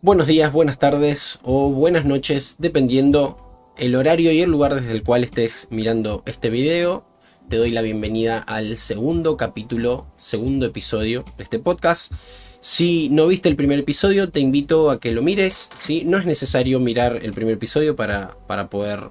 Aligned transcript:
Buenos 0.00 0.28
días, 0.28 0.52
buenas 0.52 0.78
tardes 0.78 1.40
o 1.42 1.70
buenas 1.70 2.04
noches, 2.04 2.54
dependiendo 2.60 3.72
el 3.76 3.96
horario 3.96 4.30
y 4.30 4.40
el 4.40 4.48
lugar 4.48 4.76
desde 4.76 4.92
el 4.92 5.02
cual 5.02 5.24
estés 5.24 5.66
mirando 5.70 6.22
este 6.24 6.50
video. 6.50 7.04
Te 7.48 7.56
doy 7.56 7.72
la 7.72 7.82
bienvenida 7.82 8.38
al 8.38 8.76
segundo 8.76 9.36
capítulo, 9.36 10.06
segundo 10.16 10.66
episodio 10.66 11.24
de 11.36 11.42
este 11.42 11.58
podcast. 11.58 12.12
Si 12.60 13.08
no 13.08 13.26
viste 13.26 13.48
el 13.48 13.56
primer 13.56 13.80
episodio, 13.80 14.30
te 14.30 14.38
invito 14.38 14.88
a 14.92 15.00
que 15.00 15.10
lo 15.10 15.20
mires. 15.20 15.68
¿sí? 15.78 16.04
No 16.04 16.16
es 16.16 16.26
necesario 16.26 16.78
mirar 16.78 17.18
el 17.20 17.32
primer 17.32 17.54
episodio 17.54 17.96
para, 17.96 18.36
para 18.46 18.70
poder 18.70 19.10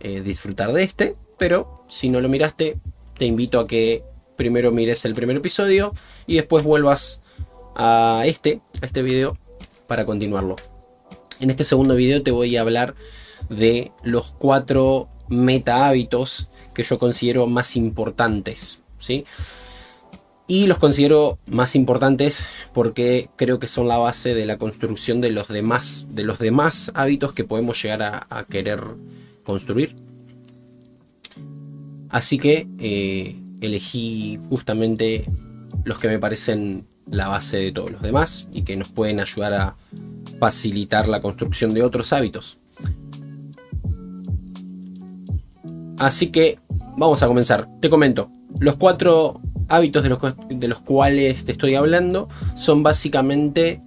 eh, 0.00 0.22
disfrutar 0.22 0.72
de 0.72 0.82
este, 0.82 1.14
pero 1.38 1.84
si 1.86 2.08
no 2.08 2.20
lo 2.20 2.28
miraste, 2.28 2.80
te 3.16 3.26
invito 3.26 3.60
a 3.60 3.68
que 3.68 4.02
primero 4.34 4.72
mires 4.72 5.04
el 5.04 5.14
primer 5.14 5.36
episodio 5.36 5.92
y 6.26 6.34
después 6.34 6.64
vuelvas 6.64 7.20
a 7.76 8.22
este, 8.26 8.60
a 8.82 8.86
este 8.86 9.02
video 9.02 9.38
para 9.86 10.04
continuarlo. 10.04 10.56
En 11.40 11.50
este 11.50 11.64
segundo 11.64 11.94
video 11.94 12.22
te 12.22 12.30
voy 12.30 12.56
a 12.56 12.62
hablar 12.62 12.94
de 13.48 13.92
los 14.02 14.32
cuatro 14.32 15.08
meta 15.28 15.86
hábitos 15.86 16.48
que 16.74 16.82
yo 16.82 16.98
considero 16.98 17.46
más 17.46 17.76
importantes, 17.76 18.82
¿sí? 18.98 19.24
Y 20.48 20.66
los 20.66 20.78
considero 20.78 21.38
más 21.46 21.74
importantes 21.74 22.46
porque 22.72 23.30
creo 23.36 23.58
que 23.58 23.66
son 23.66 23.88
la 23.88 23.98
base 23.98 24.34
de 24.34 24.46
la 24.46 24.58
construcción 24.58 25.20
de 25.20 25.30
los 25.30 25.48
demás, 25.48 26.06
de 26.10 26.22
los 26.22 26.38
demás 26.38 26.92
hábitos 26.94 27.32
que 27.32 27.44
podemos 27.44 27.82
llegar 27.82 28.02
a, 28.02 28.46
querer 28.48 28.80
construir. 29.42 29.96
Así 32.10 32.38
que 32.38 32.68
eh, 32.78 33.36
elegí 33.60 34.38
justamente 34.48 35.26
los 35.84 35.98
que 35.98 36.08
me 36.08 36.18
parecen 36.20 36.86
la 37.10 37.28
base 37.28 37.58
de 37.58 37.72
todos 37.72 37.90
los 37.90 38.02
demás 38.02 38.48
y 38.52 38.62
que 38.62 38.76
nos 38.76 38.88
pueden 38.88 39.20
ayudar 39.20 39.54
a 39.54 39.76
facilitar 40.38 41.08
la 41.08 41.20
construcción 41.20 41.72
de 41.72 41.82
otros 41.82 42.12
hábitos. 42.12 42.58
Así 45.98 46.28
que 46.28 46.58
vamos 46.96 47.22
a 47.22 47.26
comenzar. 47.26 47.68
Te 47.80 47.88
comento, 47.88 48.30
los 48.58 48.76
cuatro 48.76 49.40
hábitos 49.68 50.02
de 50.02 50.10
los, 50.10 50.18
de 50.48 50.68
los 50.68 50.80
cuales 50.80 51.44
te 51.44 51.52
estoy 51.52 51.74
hablando 51.74 52.28
son 52.54 52.82
básicamente 52.82 53.82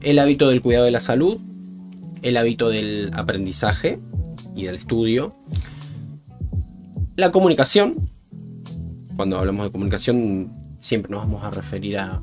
el 0.00 0.18
hábito 0.18 0.48
del 0.48 0.60
cuidado 0.60 0.84
de 0.84 0.90
la 0.90 1.00
salud, 1.00 1.38
el 2.22 2.36
hábito 2.36 2.68
del 2.68 3.10
aprendizaje 3.14 4.00
y 4.54 4.64
del 4.64 4.76
estudio, 4.76 5.34
la 7.16 7.30
comunicación. 7.30 8.10
Cuando 9.16 9.38
hablamos 9.38 9.66
de 9.66 9.72
comunicación 9.72 10.52
siempre 10.78 11.10
nos 11.10 11.20
vamos 11.20 11.44
a 11.44 11.50
referir 11.50 11.98
a, 11.98 12.22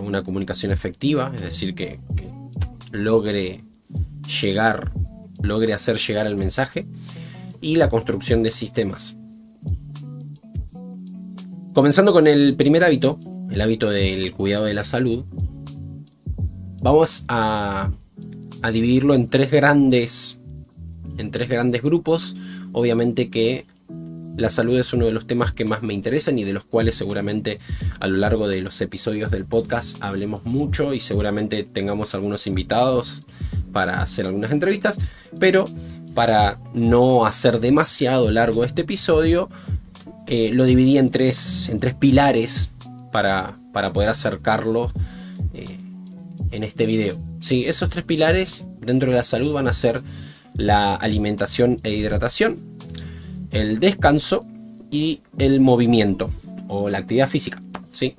una 0.00 0.22
comunicación 0.22 0.72
efectiva, 0.72 1.32
es 1.34 1.42
decir, 1.42 1.74
que, 1.74 2.00
que 2.16 2.30
logre 2.92 3.62
llegar, 4.40 4.92
logre 5.42 5.72
hacer 5.72 5.96
llegar 5.96 6.26
el 6.26 6.36
mensaje 6.36 6.86
y 7.60 7.76
la 7.76 7.88
construcción 7.88 8.42
de 8.42 8.50
sistemas. 8.50 9.16
Comenzando 11.74 12.12
con 12.12 12.26
el 12.26 12.56
primer 12.56 12.84
hábito, 12.84 13.18
el 13.50 13.60
hábito 13.60 13.90
del 13.90 14.32
cuidado 14.32 14.64
de 14.64 14.74
la 14.74 14.84
salud, 14.84 15.24
vamos 16.82 17.24
a, 17.28 17.90
a 18.62 18.70
dividirlo 18.70 19.14
en 19.14 19.28
tres 19.28 19.50
grandes 19.50 20.40
en 21.20 21.30
tres 21.30 21.48
grandes 21.48 21.82
grupos. 21.82 22.34
Obviamente 22.72 23.30
que 23.30 23.66
la 24.40 24.48
salud 24.48 24.78
es 24.78 24.92
uno 24.94 25.04
de 25.04 25.12
los 25.12 25.26
temas 25.26 25.52
que 25.52 25.66
más 25.66 25.82
me 25.82 25.92
interesan 25.92 26.38
y 26.38 26.44
de 26.44 26.54
los 26.54 26.64
cuales 26.64 26.94
seguramente 26.94 27.58
a 28.00 28.08
lo 28.08 28.16
largo 28.16 28.48
de 28.48 28.62
los 28.62 28.80
episodios 28.80 29.30
del 29.30 29.44
podcast 29.44 29.98
hablemos 30.00 30.44
mucho 30.46 30.94
y 30.94 31.00
seguramente 31.00 31.62
tengamos 31.62 32.14
algunos 32.14 32.46
invitados 32.46 33.22
para 33.70 34.00
hacer 34.00 34.26
algunas 34.26 34.50
entrevistas, 34.50 34.98
pero 35.38 35.66
para 36.14 36.58
no 36.72 37.26
hacer 37.26 37.60
demasiado 37.60 38.30
largo 38.30 38.64
este 38.64 38.82
episodio, 38.82 39.50
eh, 40.26 40.50
lo 40.54 40.64
dividí 40.64 40.96
en 40.96 41.10
tres, 41.10 41.68
en 41.68 41.78
tres 41.78 41.94
pilares 41.94 42.70
para, 43.12 43.58
para 43.74 43.92
poder 43.92 44.08
acercarlo 44.08 44.90
eh, 45.52 45.76
en 46.50 46.64
este 46.64 46.86
video. 46.86 47.18
Sí, 47.40 47.66
esos 47.66 47.90
tres 47.90 48.04
pilares 48.04 48.66
dentro 48.80 49.10
de 49.10 49.18
la 49.18 49.24
salud 49.24 49.52
van 49.52 49.68
a 49.68 49.74
ser 49.74 50.02
la 50.54 50.94
alimentación 50.94 51.78
e 51.82 51.92
hidratación, 51.92 52.69
el 53.50 53.80
descanso 53.80 54.44
y 54.90 55.20
el 55.38 55.60
movimiento 55.60 56.30
o 56.68 56.88
la 56.88 56.98
actividad 56.98 57.28
física. 57.28 57.62
¿sí? 57.92 58.14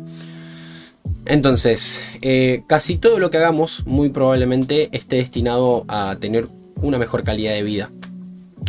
Entonces, 1.26 2.00
eh, 2.22 2.64
casi 2.68 2.98
todo 2.98 3.20
lo 3.20 3.30
que 3.30 3.38
hagamos 3.38 3.86
muy 3.86 4.10
probablemente 4.10 4.90
esté 4.92 5.18
destinado 5.18 5.86
a 5.88 6.18
tener 6.20 6.48
una 6.82 6.98
mejor 6.98 7.24
calidad 7.24 7.54
de 7.54 7.64
vida. 7.64 7.92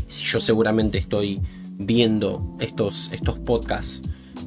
Si 0.06 0.24
yo 0.24 0.40
seguramente 0.40 0.98
estoy 0.98 1.40
viendo 1.78 2.56
estos, 2.60 3.10
estos 3.12 3.38
podcasts 3.38 4.02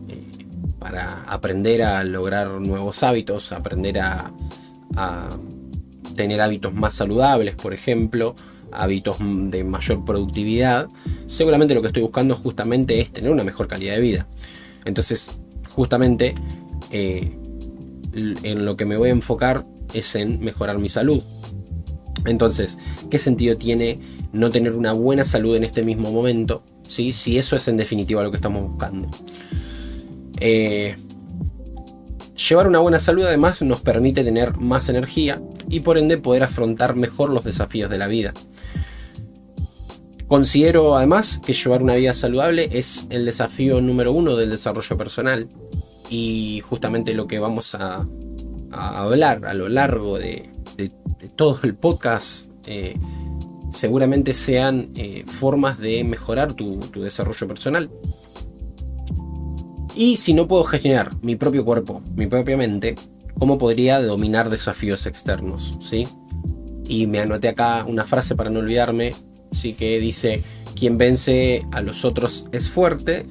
eh, 0.08 0.46
para 0.80 1.24
aprender 1.24 1.82
a 1.82 2.04
lograr 2.04 2.48
nuevos 2.62 3.02
hábitos, 3.04 3.52
aprender 3.52 4.00
a, 4.00 4.32
a 4.96 5.30
tener 6.16 6.42
hábitos 6.42 6.74
más 6.74 6.94
saludables, 6.94 7.56
por 7.56 7.74
ejemplo, 7.74 8.36
hábitos 8.78 9.18
de 9.20 9.64
mayor 9.64 10.06
productividad, 10.06 10.88
seguramente 11.28 11.74
lo 11.74 11.82
que 11.82 11.88
estoy 11.88 12.04
buscando 12.04 12.36
justamente 12.36 13.00
es 13.00 13.12
tener 13.12 13.32
una 13.32 13.44
mejor 13.44 13.68
calidad 13.68 13.96
de 13.96 14.02
vida. 14.02 14.28
Entonces, 14.86 15.38
justamente 15.70 16.36
eh, 16.92 17.38
en 18.14 18.66
lo 18.66 18.78
que 18.78 18.86
me 18.86 18.98
voy 18.98 19.10
a 19.10 19.14
enfocar 19.14 19.66
es 19.94 20.16
en 20.16 20.40
mejorar 20.40 20.78
mi 20.78 20.90
salud. 20.90 21.22
Entonces, 22.26 22.78
¿qué 23.10 23.20
sentido 23.20 23.58
tiene 23.58 24.00
no 24.34 24.50
tener 24.50 24.74
una 24.74 24.94
buena 24.94 25.24
salud 25.24 25.56
en 25.56 25.64
este 25.64 25.84
mismo 25.84 26.12
momento? 26.12 26.64
¿sí? 26.88 27.14
Si 27.14 27.38
eso 27.38 27.56
es 27.56 27.68
en 27.68 27.78
definitiva 27.78 28.24
lo 28.24 28.32
que 28.32 28.38
estamos 28.38 28.70
buscando. 28.70 29.10
Eh, 30.40 30.96
llevar 32.36 32.68
una 32.68 32.80
buena 32.80 33.00
salud 33.00 33.24
además 33.24 33.62
nos 33.62 33.82
permite 33.82 34.24
tener 34.24 34.58
más 34.58 34.90
energía 34.90 35.42
y 35.70 35.80
por 35.80 35.98
ende 35.98 36.18
poder 36.18 36.44
afrontar 36.44 36.96
mejor 36.96 37.30
los 37.30 37.44
desafíos 37.44 37.90
de 37.90 37.98
la 37.98 38.08
vida. 38.08 38.34
Considero 40.28 40.96
además 40.96 41.40
que 41.46 41.54
llevar 41.54 41.84
una 41.84 41.96
vida 41.96 42.14
saludable 42.14 42.70
es 42.72 43.06
el 43.12 43.26
desafío 43.26 43.80
número 43.80 44.12
uno 44.12 44.36
del 44.36 44.50
desarrollo 44.50 44.98
personal 44.98 45.48
y 46.10 46.62
justamente 46.62 47.14
lo 47.14 47.28
que 47.28 47.38
vamos 47.38 47.76
a, 47.76 48.08
hablar 48.72 49.46
a 49.46 49.54
lo 49.54 49.70
largo 49.70 50.18
de, 50.18 50.50
todo 51.36 51.60
el 51.64 51.76
podcast 51.76 52.50
eh, 52.66 52.96
seguramente 53.70 54.34
sean 54.34 54.92
eh, 54.96 55.24
formas 55.28 55.80
de 55.80 56.04
mejorar 56.04 56.54
tu, 56.54 56.80
tu 56.80 57.02
desarrollo 57.02 57.48
personal. 57.48 57.90
Y 59.96 60.18
si 60.18 60.34
no 60.34 60.48
puedo 60.48 60.64
gestionar 60.64 61.12
mi 61.22 61.36
propio 61.36 61.64
cuerpo, 61.64 62.02
mi 62.16 62.28
propia 62.28 62.58
mente, 62.58 62.96
¿cómo 63.38 63.58
podría 63.58 64.02
dominar 64.02 64.50
desafíos 64.50 65.06
externos? 65.06 65.78
¿sí? 65.82 66.08
Y 66.84 67.08
me 67.08 67.20
anoté 67.20 67.48
acá 67.50 67.86
una 67.88 68.06
frase 68.06 68.36
para 68.36 68.50
no 68.50 68.60
olvidarme 68.60 69.14
sí 69.56 69.74
que 69.74 70.00
dice, 70.00 70.44
quien 70.76 70.98
vence 70.98 71.66
a 71.72 71.82
los 71.82 72.06
otros 72.06 72.46
es 72.52 72.70
fuerte, 72.70 73.26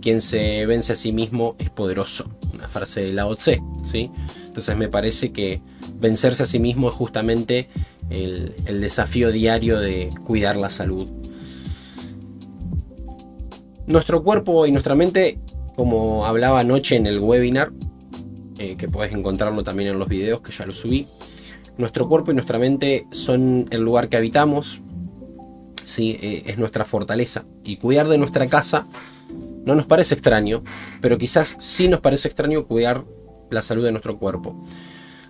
quien 0.00 0.20
se 0.20 0.64
vence 0.66 0.92
a 0.92 0.94
sí 0.94 1.12
mismo 1.12 1.56
es 1.58 1.70
poderoso. 1.70 2.30
Una 2.54 2.68
frase 2.68 3.02
de 3.02 3.12
Lao 3.12 3.34
Tse, 3.36 3.60
¿sí? 3.82 4.10
Entonces 4.46 4.76
me 4.76 4.88
parece 4.88 5.32
que 5.32 5.60
vencerse 5.94 6.42
a 6.42 6.46
sí 6.46 6.58
mismo 6.58 6.88
es 6.88 6.94
justamente 6.94 7.68
el, 8.10 8.54
desafío 8.80 9.32
diario 9.32 9.80
de 9.80 10.10
cuidar 10.24 10.56
la 10.56 10.68
salud. 10.68 11.08
Nuestro 13.86 14.22
cuerpo 14.22 14.66
y 14.66 14.72
nuestra 14.72 14.94
mente, 14.94 15.38
como 15.74 16.26
hablaba 16.26 16.60
anoche 16.60 16.96
en 16.96 17.06
el 17.06 17.20
webinar, 17.20 17.72
eh, 18.58 18.76
que 18.76 18.88
puedes 18.88 19.12
encontrarlo 19.14 19.62
también 19.62 19.90
en 19.90 19.98
los 19.98 20.08
videos 20.08 20.40
que 20.40 20.52
ya 20.52 20.66
lo 20.66 20.74
subí, 20.74 21.06
nuestro 21.78 22.08
cuerpo 22.08 22.32
y 22.32 22.34
nuestra 22.34 22.58
mente 22.58 23.06
son 23.12 23.66
el 23.70 23.82
lugar 23.82 24.08
que 24.08 24.16
habitamos, 24.16 24.80
eh, 25.96 26.42
es 26.46 26.58
nuestra 26.58 26.84
fortaleza. 26.84 27.44
Y 27.64 27.76
cuidar 27.76 28.08
de 28.08 28.18
nuestra 28.18 28.46
casa 28.46 28.86
no 29.64 29.74
nos 29.74 29.86
parece 29.86 30.14
extraño, 30.14 30.62
pero 31.00 31.18
quizás 31.18 31.56
sí 31.58 31.88
nos 31.88 32.00
parece 32.00 32.28
extraño 32.28 32.66
cuidar 32.66 33.04
la 33.50 33.62
salud 33.62 33.84
de 33.84 33.92
nuestro 33.92 34.18
cuerpo. 34.18 34.64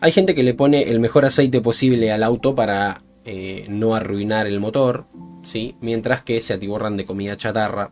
Hay 0.01 0.13
gente 0.13 0.35
que 0.35 0.43
le 0.43 0.55
pone 0.55 0.91
el 0.91 1.01
mejor 1.01 1.25
aceite 1.25 1.61
posible 1.61 2.13
al 2.13 2.23
auto 2.23 2.55
para 2.55 3.03
eh, 3.25 3.67
no 3.69 3.95
arruinar 3.95 4.47
el 4.47 4.61
motor, 4.61 5.07
¿sí? 5.43 5.77
mientras 5.81 6.23
que 6.23 6.41
se 6.41 6.55
atiborran 6.55 6.97
de 6.97 7.05
comida 7.05 7.37
chatarra. 7.37 7.91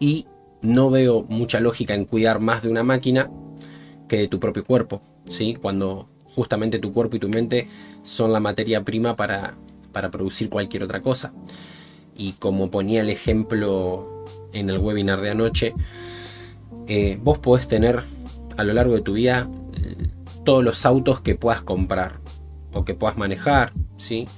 Y 0.00 0.26
no 0.62 0.90
veo 0.90 1.24
mucha 1.28 1.60
lógica 1.60 1.94
en 1.94 2.04
cuidar 2.04 2.40
más 2.40 2.62
de 2.62 2.68
una 2.68 2.82
máquina 2.82 3.30
que 4.08 4.16
de 4.16 4.28
tu 4.28 4.40
propio 4.40 4.64
cuerpo, 4.64 5.02
¿sí? 5.28 5.54
cuando 5.54 6.08
justamente 6.24 6.78
tu 6.78 6.92
cuerpo 6.92 7.16
y 7.16 7.20
tu 7.20 7.28
mente 7.28 7.68
son 8.02 8.32
la 8.32 8.40
materia 8.40 8.82
prima 8.84 9.14
para 9.14 9.56
para 9.92 10.10
producir 10.10 10.48
cualquier 10.48 10.84
otra 10.84 11.02
cosa. 11.02 11.32
Y 12.16 12.32
como 12.34 12.70
ponía 12.70 13.00
el 13.00 13.10
ejemplo 13.10 14.24
en 14.52 14.70
el 14.70 14.78
webinar 14.78 15.20
de 15.20 15.30
anoche, 15.30 15.74
eh, 16.86 17.18
vos 17.22 17.38
podés 17.38 17.68
tener 17.68 18.02
a 18.56 18.64
lo 18.64 18.72
largo 18.72 18.94
de 18.94 19.00
tu 19.02 19.14
vida 19.14 19.48
eh, 19.74 20.08
todos 20.44 20.64
los 20.64 20.84
autos 20.84 21.20
que 21.20 21.34
puedas 21.34 21.62
comprar. 21.62 22.20
o 22.72 22.84
que 22.84 22.94
puedas 22.94 23.16
manejar, 23.16 23.72
¿sí? 23.96 24.28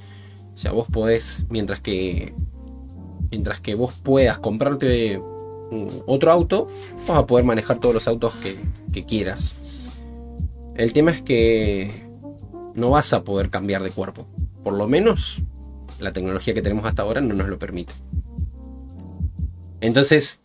O 0.54 0.58
sea, 0.58 0.72
vos 0.72 0.86
podés, 0.90 1.44
mientras 1.50 1.80
que, 1.80 2.32
mientras 3.30 3.60
que 3.60 3.74
vos 3.74 3.92
puedas 4.02 4.38
comprarte 4.38 5.20
otro 6.06 6.32
auto, 6.32 6.68
vas 7.06 7.18
a 7.18 7.26
poder 7.26 7.44
manejar 7.44 7.78
todos 7.78 7.94
los 7.94 8.08
autos 8.08 8.32
que 8.90 9.04
quieras. 9.04 9.54
El 10.74 10.94
tema 10.94 11.10
es 11.10 11.20
que 11.20 12.06
no 12.74 12.90
vas 12.90 13.12
a 13.12 13.24
poder 13.24 13.50
cambiar 13.50 13.82
de 13.82 13.90
cuerpo. 13.90 14.26
Por 14.62 14.74
lo 14.74 14.86
menos 14.88 15.42
la 15.98 16.12
tecnología 16.12 16.54
que 16.54 16.62
tenemos 16.62 16.84
hasta 16.84 17.02
ahora 17.02 17.20
no 17.20 17.34
nos 17.34 17.48
lo 17.48 17.58
permite. 17.58 17.92
Entonces, 19.80 20.40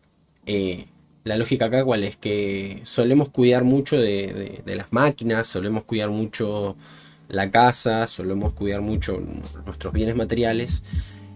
eh, 0.45 0.87
la 1.23 1.37
lógica 1.37 1.65
acá 1.65 1.83
cuál 1.83 2.03
es 2.03 2.15
que 2.15 2.81
solemos 2.83 3.29
cuidar 3.29 3.63
mucho 3.63 3.99
de, 3.99 4.63
las 4.65 4.91
máquinas, 4.91 5.47
solemos 5.47 5.83
cuidar 5.83 6.09
mucho 6.09 6.75
la 7.27 7.51
casa, 7.51 8.07
solemos 8.07 8.53
cuidar 8.53 8.81
mucho 8.81 9.21
nuestros 9.65 9.93
bienes 9.93 10.15
materiales 10.15 10.83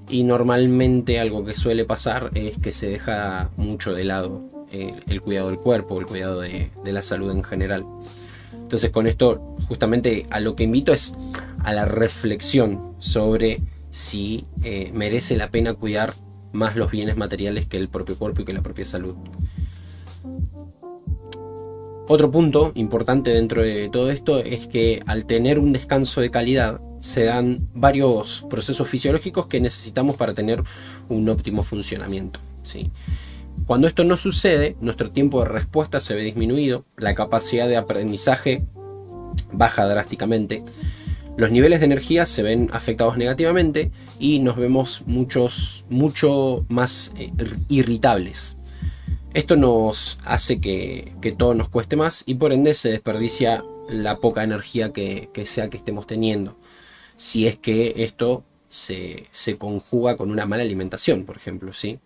y 0.09 0.23
normalmente 0.23 1.19
algo 1.19 1.43
que 1.43 1.53
suele 1.53 1.85
pasar 1.85 2.31
es 2.33 2.57
que 2.57 2.71
se 2.71 2.89
deja 2.89 3.49
mucho 3.57 3.93
de 3.93 4.05
lado 4.05 4.41
el 4.71 5.21
cuidado 5.21 5.49
del 5.49 5.57
cuerpo, 5.57 5.99
el 5.99 6.05
cuidado 6.05 6.39
de, 6.39 6.71
la 6.85 7.01
salud 7.01 7.31
en 7.31 7.43
general. 7.43 7.85
Entonces 8.71 8.91
con 8.91 9.05
esto 9.05 9.57
justamente 9.67 10.25
a 10.29 10.39
lo 10.39 10.55
que 10.55 10.63
invito 10.63 10.93
es 10.93 11.13
a 11.59 11.73
la 11.73 11.83
reflexión 11.83 12.93
sobre 12.99 13.59
si 13.89 14.45
eh, 14.63 14.91
merece 14.93 15.35
la 15.35 15.49
pena 15.51 15.73
cuidar 15.73 16.13
más 16.53 16.77
los 16.77 16.89
bienes 16.89 17.17
materiales 17.17 17.65
que 17.65 17.75
el 17.75 17.89
propio 17.89 18.17
cuerpo 18.17 18.43
y 18.43 18.45
que 18.45 18.53
la 18.53 18.61
propia 18.61 18.85
salud. 18.85 19.15
Otro 22.07 22.31
punto 22.31 22.71
importante 22.75 23.31
dentro 23.31 23.61
de 23.61 23.89
todo 23.89 24.09
esto 24.09 24.39
es 24.39 24.67
que 24.67 25.03
al 25.05 25.25
tener 25.25 25.59
un 25.59 25.73
descanso 25.73 26.21
de 26.21 26.31
calidad 26.31 26.79
se 27.01 27.25
dan 27.25 27.67
varios 27.73 28.45
procesos 28.49 28.87
fisiológicos 28.87 29.47
que 29.47 29.59
necesitamos 29.59 30.15
para 30.15 30.33
tener 30.33 30.63
un 31.09 31.27
óptimo 31.27 31.63
funcionamiento. 31.63 32.39
¿sí? 32.63 32.89
Cuando 33.65 33.87
esto 33.87 34.03
no 34.03 34.17
sucede, 34.17 34.75
nuestro 34.81 35.11
tiempo 35.11 35.41
de 35.41 35.49
respuesta 35.49 35.99
se 35.99 36.15
ve 36.15 36.23
disminuido, 36.23 36.85
la 36.97 37.15
capacidad 37.15 37.67
de 37.67 37.77
aprendizaje 37.77 38.65
baja 39.51 39.85
drásticamente, 39.85 40.63
los 41.37 41.51
niveles 41.51 41.79
de 41.79 41.85
energía 41.85 42.25
se 42.25 42.43
ven 42.43 42.69
afectados 42.73 43.17
negativamente 43.17 43.91
y 44.19 44.39
nos 44.39 44.57
vemos 44.57 45.03
muchos, 45.05 45.85
mucho 45.89 46.65
más 46.67 47.13
eh, 47.17 47.31
irritables. 47.69 48.57
Esto 49.33 49.55
nos 49.55 50.19
hace 50.25 50.59
que, 50.59 51.13
todo 51.37 51.53
nos 51.53 51.69
cueste 51.69 51.95
más 51.95 52.23
y 52.25 52.35
por 52.35 52.51
ende 52.51 52.73
se 52.73 52.89
desperdicia 52.89 53.63
la 53.89 54.17
poca 54.17 54.43
energía 54.43 54.91
que, 54.91 55.29
sea 55.45 55.69
que 55.69 55.77
estemos 55.77 56.05
teniendo. 56.05 56.57
Si 57.15 57.47
es 57.47 57.57
que 57.57 57.93
esto 57.97 58.43
se, 58.67 59.29
conjuga 59.57 60.17
con 60.17 60.31
una 60.31 60.45
mala 60.45 60.63
alimentación, 60.63 61.23
por 61.23 61.37
ejemplo, 61.37 61.71
¿sí? 61.71 61.99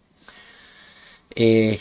Eh, 1.36 1.80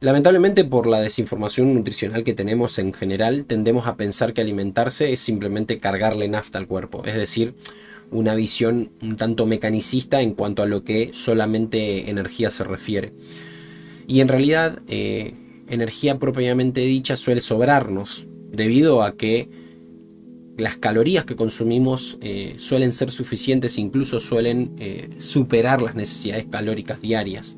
lamentablemente 0.00 0.64
por 0.64 0.86
la 0.86 1.00
desinformación 1.00 1.74
nutricional 1.74 2.24
que 2.24 2.34
tenemos 2.34 2.78
en 2.78 2.92
general, 2.92 3.44
tendemos 3.46 3.86
a 3.86 3.96
pensar 3.96 4.32
que 4.32 4.40
alimentarse 4.40 5.12
es 5.12 5.20
simplemente 5.20 5.78
cargarle 5.78 6.28
nafta 6.28 6.58
al 6.58 6.66
cuerpo, 6.66 7.04
es 7.04 7.14
decir, 7.14 7.54
una 8.10 8.34
visión 8.34 8.90
un 9.02 9.16
tanto 9.16 9.46
mecanicista 9.46 10.20
en 10.20 10.34
cuanto 10.34 10.62
a 10.62 10.66
lo 10.66 10.84
que 10.84 11.10
solamente 11.12 12.10
energía 12.10 12.50
se 12.50 12.64
refiere. 12.64 13.12
Y 14.06 14.20
en 14.20 14.28
realidad, 14.28 14.80
eh, 14.86 15.34
energía 15.68 16.18
propiamente 16.18 16.82
dicha 16.82 17.16
suele 17.16 17.40
sobrarnos, 17.40 18.26
debido 18.52 19.02
a 19.02 19.16
que 19.16 19.48
las 20.56 20.76
calorías 20.76 21.24
que 21.24 21.36
consumimos 21.36 22.16
eh, 22.20 22.54
suelen 22.58 22.92
ser 22.92 23.10
suficientes, 23.10 23.76
incluso 23.76 24.20
suelen 24.20 24.76
superar 25.18 25.82
las 25.82 25.94
necesidades 25.94 26.46
calóricas 26.48 27.00
diarias. 27.00 27.56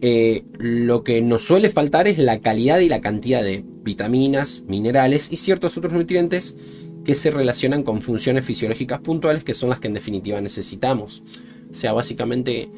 Lo 0.00 1.04
que 1.04 1.22
nos 1.22 1.42
suele 1.42 1.70
faltar 1.70 2.06
es 2.06 2.18
la 2.18 2.40
calidad 2.40 2.80
y 2.80 2.88
la 2.88 3.00
cantidad 3.00 3.42
de 3.42 3.64
vitaminas, 3.82 4.62
minerales 4.66 5.28
y 5.30 5.36
ciertos 5.36 5.76
otros 5.78 5.92
nutrientes 5.92 6.56
que 7.04 7.14
se 7.14 7.30
relacionan 7.30 7.84
con 7.84 8.02
funciones 8.02 8.44
fisiológicas 8.44 8.98
puntuales 8.98 9.44
que 9.44 9.54
son 9.54 9.70
las 9.70 9.78
que 9.80 9.86
en 9.86 9.94
definitiva 9.94 10.40
necesitamos. 10.40 11.22
O 11.70 11.74
sea, 11.74 11.92
básicamente 11.92 12.68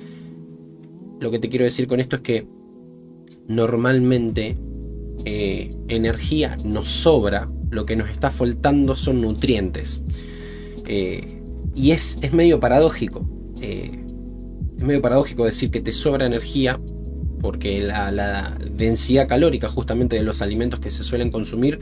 lo 1.19 1.31
que 1.31 1.39
te 1.39 1.49
quiero 1.49 1.65
decir 1.65 1.89
con 1.89 1.99
esto 1.99 2.17
es 2.17 2.23
que 2.23 2.47
normalmente 3.49 4.57
eh, 5.25 5.75
energía 5.89 6.57
nos 6.63 6.89
sobra, 6.89 7.51
lo 7.71 7.87
que 7.87 7.97
nos 7.97 8.11
está 8.11 8.31
faltando 8.31 8.95
son 8.95 9.21
nutrientes. 9.23 10.03
Eh, 10.87 11.41
y 11.75 11.93
es, 11.93 12.19
es, 12.21 12.33
medio 12.33 12.61
paradójico. 12.61 13.27
Eh, 13.61 14.05
es 14.77 14.85
medio 14.85 15.01
paradójico 15.01 15.45
decir 15.45 15.71
que 15.71 15.81
te 15.81 15.93
sobra 15.93 16.27
energía 16.27 16.79
porque 17.41 17.81
la, 17.81 18.57
densidad 18.71 19.29
calórica 19.29 19.69
justamente 19.69 20.17
de 20.17 20.23
los 20.23 20.43
alimentos 20.43 20.81
que 20.81 20.91
se 20.91 21.03
suelen 21.03 21.31
consumir 21.31 21.81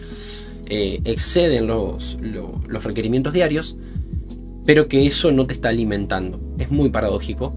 exceden 0.69 1.69
los, 1.69 2.19
los 2.21 2.83
requerimientos 2.83 3.33
diarios, 3.33 3.77
pero 4.65 4.89
que 4.89 5.07
eso 5.07 5.31
no 5.31 5.47
te 5.47 5.53
está 5.53 5.69
alimentando. 5.69 6.41
Es 6.59 6.71
muy 6.71 6.91
paradójico 6.91 7.55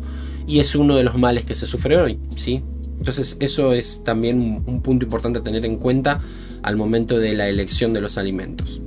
y 0.47 0.59
es 0.59 0.75
uno 0.75 0.95
de 0.95 1.03
los 1.03 1.17
males 1.17 1.43
que 1.43 1.55
se 1.55 1.65
sufre 1.65 1.97
hoy, 1.97 2.19
¿sí? 2.35 2.61
Entonces 2.99 3.37
eso 3.39 3.73
es 3.73 4.03
también 4.03 4.63
un 4.65 4.81
punto 4.81 5.05
importante 5.05 5.39
a 5.39 5.43
tener 5.43 5.65
en 5.65 5.77
cuenta 5.77 6.19
al 6.61 6.75
momento 6.75 7.17
de 7.17 7.33
la 7.33 7.47
elección 7.47 7.93
de 7.93 8.01
los 8.01 8.17
alimentos. 8.17 8.81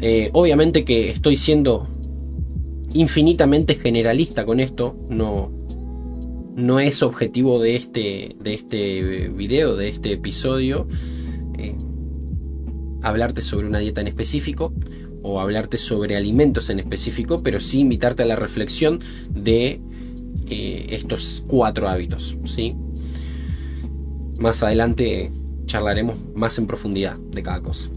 Eh, 0.00 0.30
obviamente 0.32 0.84
que 0.84 1.10
estoy 1.10 1.36
siendo 1.36 1.86
infinitamente 2.92 3.76
generalista 3.76 4.44
con 4.44 4.58
esto, 4.58 4.96
no, 5.08 5.50
no 6.54 6.80
es 6.80 7.02
objetivo 7.02 7.60
de 7.60 7.76
este, 7.76 8.36
de 8.40 8.54
este 8.54 9.28
video, 9.28 9.76
de 9.76 9.88
este 9.88 10.12
episodio, 10.12 10.86
eh, 11.58 11.74
hablarte 13.02 13.40
sobre 13.40 13.66
una 13.66 13.78
dieta 13.78 14.00
en 14.00 14.08
específico 14.08 14.72
o 15.22 15.40
hablarte 15.40 15.78
sobre 15.78 16.16
alimentos 16.16 16.68
en 16.70 16.80
específico, 16.80 17.42
pero 17.42 17.60
sí 17.60 17.80
invitarte 17.80 18.22
a 18.22 18.26
la 18.26 18.36
reflexión 18.36 19.00
de 19.30 19.80
eh, 20.48 20.86
estos 20.90 21.44
cuatro 21.46 21.88
hábitos. 21.88 22.36
¿sí? 22.44 22.74
Más 24.38 24.62
adelante 24.62 25.30
charlaremos 25.66 26.16
más 26.34 26.58
en 26.58 26.66
profundidad 26.66 27.16
de 27.16 27.42
cada 27.42 27.62
cosa. 27.62 27.88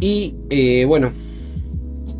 Y 0.00 0.34
eh, 0.48 0.84
bueno, 0.86 1.12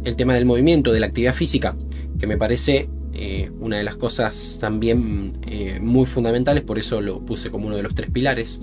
el 0.05 0.17
tema 0.17 0.35
del 0.35 0.45
movimiento, 0.45 0.93
de 0.93 1.01
la 1.01 1.07
actividad 1.07 1.35
física, 1.35 1.77
que 2.21 2.27
me 2.27 2.37
parece 2.37 2.89
eh, 3.13 3.51
una 3.59 3.79
de 3.79 3.85
las 3.85 3.97
cosas 3.97 4.59
también 4.61 5.41
muy 5.81 6.07
fundamentales, 6.07 6.63
por 6.63 6.79
eso 6.79 7.01
lo 7.01 7.25
puse 7.25 7.51
como 7.51 7.67
uno 7.67 7.77
de 7.77 7.83
los 7.83 7.95
tres 7.95 8.11
pilares. 8.11 8.61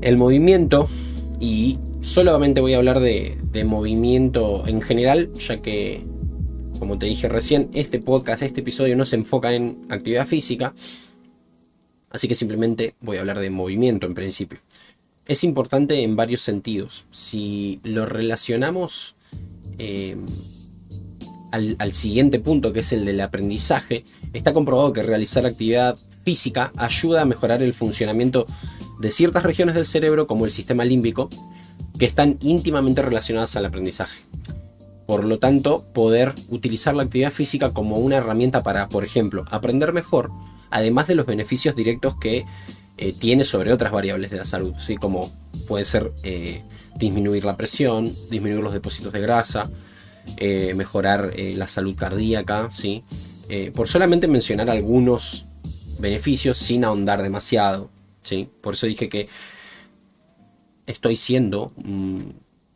El 0.00 0.16
movimiento 0.16 0.88
y 1.38 1.78
solamente 2.02 2.60
voy 2.60 2.74
a 2.74 2.78
hablar 2.78 3.00
de, 3.00 3.64
movimiento 3.64 4.66
en 4.66 4.82
general, 4.82 5.32
ya 5.34 5.62
que, 5.62 6.04
como 6.78 6.98
te 6.98 7.06
dije 7.06 7.28
recién, 7.28 7.70
este 7.72 8.00
podcast, 8.00 8.42
este 8.42 8.60
episodio 8.60 8.96
no 8.96 9.04
se 9.04 9.16
enfoca 9.16 9.52
en 9.52 9.86
actividad 9.88 10.26
física, 10.26 10.74
así 12.10 12.28
que 12.28 12.34
simplemente 12.34 12.94
voy 13.00 13.16
a 13.16 13.20
hablar 13.20 13.38
de 13.38 13.50
movimiento 13.50 14.06
en 14.06 14.14
principio. 14.14 14.60
Es 15.26 15.44
importante 15.44 16.02
en 16.02 16.16
varios 16.16 16.42
sentidos. 16.42 17.06
Si 17.10 17.80
lo 17.84 18.06
relacionamos 18.06 19.14
eh, 19.78 20.16
al, 21.52 21.92
siguiente 21.92 22.38
punto, 22.38 22.72
que 22.72 22.80
es 22.80 22.92
el 22.92 23.04
del 23.04 23.20
aprendizaje, 23.20 24.04
está 24.32 24.52
comprobado 24.52 24.92
que 24.92 25.02
realizar 25.02 25.46
actividad 25.46 25.96
física 26.24 26.72
ayuda 26.76 27.22
a 27.22 27.26
mejorar 27.26 27.62
el 27.62 27.74
funcionamiento 27.74 28.46
de 28.98 29.10
ciertas 29.10 29.42
regiones 29.42 29.74
del 29.74 29.84
cerebro 29.84 30.26
como 30.26 30.44
el 30.44 30.50
sistema 30.50 30.84
límbico 30.84 31.28
que 31.98 32.06
están 32.06 32.38
íntimamente 32.40 33.02
relacionadas 33.02 33.54
al 33.56 33.66
aprendizaje. 33.66 34.20
Por 35.06 35.24
lo 35.24 35.38
tanto, 35.38 35.84
poder 35.92 36.34
utilizar 36.48 36.94
la 36.94 37.02
actividad 37.02 37.32
física 37.32 37.72
como 37.72 37.98
una 37.98 38.16
herramienta 38.16 38.62
para, 38.62 38.88
por 38.88 39.04
ejemplo, 39.04 39.44
aprender 39.50 39.92
mejor, 39.92 40.30
además 40.70 41.06
de 41.06 41.16
los 41.16 41.26
beneficios 41.26 41.76
directos 41.76 42.16
que 42.18 42.46
eh, 42.96 43.12
tiene 43.18 43.44
sobre 43.44 43.72
otras 43.72 43.92
variables 43.92 44.30
de 44.30 44.38
la 44.38 44.44
salud, 44.44 44.74
¿sí? 44.78 44.96
como 44.96 45.32
puede 45.66 45.84
ser 45.84 46.12
eh, 46.22 46.62
disminuir 46.96 47.44
la 47.44 47.56
presión, 47.56 48.12
disminuir 48.30 48.62
los 48.62 48.72
depósitos 48.72 49.12
de 49.12 49.20
grasa, 49.20 49.70
eh, 50.36 50.74
mejorar 50.74 51.34
la 51.36 51.68
salud 51.68 51.94
cardíaca, 51.96 52.70
¿sí? 52.70 53.04
por 53.74 53.86
solamente 53.86 54.28
mencionar 54.28 54.70
algunos 54.70 55.44
beneficios 55.98 56.56
sin 56.56 56.84
ahondar 56.84 57.22
demasiado. 57.22 57.90
¿sí? 58.22 58.48
Por 58.60 58.74
eso 58.74 58.86
dije 58.86 59.08
que 59.08 59.28
estoy 60.86 61.16
siendo 61.16 61.72
mm, 61.76 62.20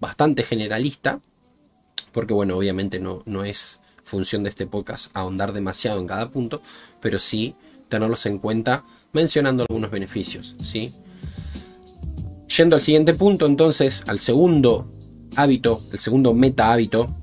bastante 0.01 0.43
generalista, 0.43 1.21
porque 2.13 2.35
bueno, 2.35 2.57
obviamente 2.57 2.99
no, 2.99 3.23
no 3.27 3.45
es 3.45 3.81
función 4.05 4.45
de 4.45 4.51
este 4.51 4.67
podcast 4.67 5.15
ahondar 5.17 5.53
demasiado 5.53 6.01
en 6.01 6.07
cada 6.07 6.31
punto, 6.31 6.63
pero 7.01 7.19
sí 7.19 7.55
tenerlos 7.89 8.25
en 8.27 8.39
cuenta 8.39 8.85
mencionando 9.13 9.65
algunos 9.69 9.91
beneficios, 9.91 10.55
¿sí? 10.61 10.93
Yendo 12.57 12.77
al 12.77 12.83
siguiente 12.83 13.15
punto, 13.15 13.47
entonces, 13.47 14.05
al 14.07 14.19
segundo 14.19 14.93
hábito, 15.35 15.83
el 15.93 15.99
segundo 15.99 16.33
meta 16.33 16.73
hábito, 16.73 17.15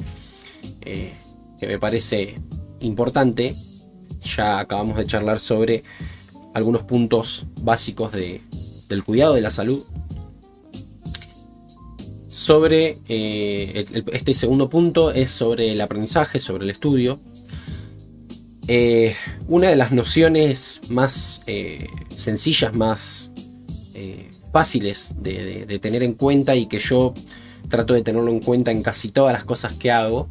eh, 0.86 1.14
que 1.60 1.68
me 1.68 1.80
parece 1.80 2.36
importante, 2.80 3.56
ya 4.22 4.60
acabamos 4.60 4.98
de 4.98 5.06
charlar 5.06 5.40
sobre 5.40 5.84
algunos 6.54 6.84
puntos 6.84 7.46
básicos 7.62 8.12
del 8.12 9.04
cuidado 9.04 9.34
de 9.34 9.42
la 9.42 9.50
salud. 9.50 9.84
Sobre 12.28 12.98
eh, 13.08 13.86
este 14.12 14.34
segundo 14.34 14.70
punto 14.70 15.12
es 15.12 15.30
sobre 15.30 15.72
el 15.72 15.82
aprendizaje, 15.82 16.40
sobre 16.40 16.66
el 16.66 16.70
estudio. 16.70 17.20
Eh, 18.68 19.16
una 19.48 19.70
de 19.70 19.76
las 19.76 19.92
nociones 19.92 20.82
más 20.90 21.42
sencillas, 22.16 22.74
más 22.74 23.32
fáciles 24.54 25.16
de, 25.18 25.80
tener 25.82 26.04
en 26.04 26.14
cuenta 26.14 26.56
y 26.56 26.68
que 26.68 26.80
yo 26.80 27.14
trato 27.70 27.96
de 27.96 28.04
tenerlo 28.04 28.30
en 28.30 28.40
cuenta 28.40 28.72
en 28.72 28.84
casi 28.84 29.10
todas 29.10 29.34
las 29.34 29.44
cosas 29.44 29.74
que 29.76 29.92
hago, 29.92 30.30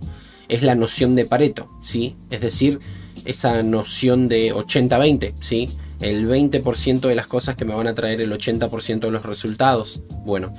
es 0.48 0.62
la 0.62 0.74
noción 0.74 1.14
de 1.14 1.24
Pareto, 1.24 1.70
¿sí? 1.80 2.16
Es 2.30 2.40
decir, 2.40 2.80
esa 3.24 3.62
noción 3.62 4.28
de 4.28 4.54
80-20, 4.54 5.34
¿sí? 5.40 5.70
El 6.00 6.28
20% 6.28 7.00
de 7.00 7.14
las 7.14 7.26
cosas 7.26 7.56
que 7.56 7.64
me 7.64 7.74
van 7.74 7.86
a 7.86 7.94
traer 7.94 8.20
el 8.20 8.32
80% 8.32 9.00
de 9.00 9.10
los 9.10 9.24
resultados. 9.24 10.02
Bueno, 10.24 10.52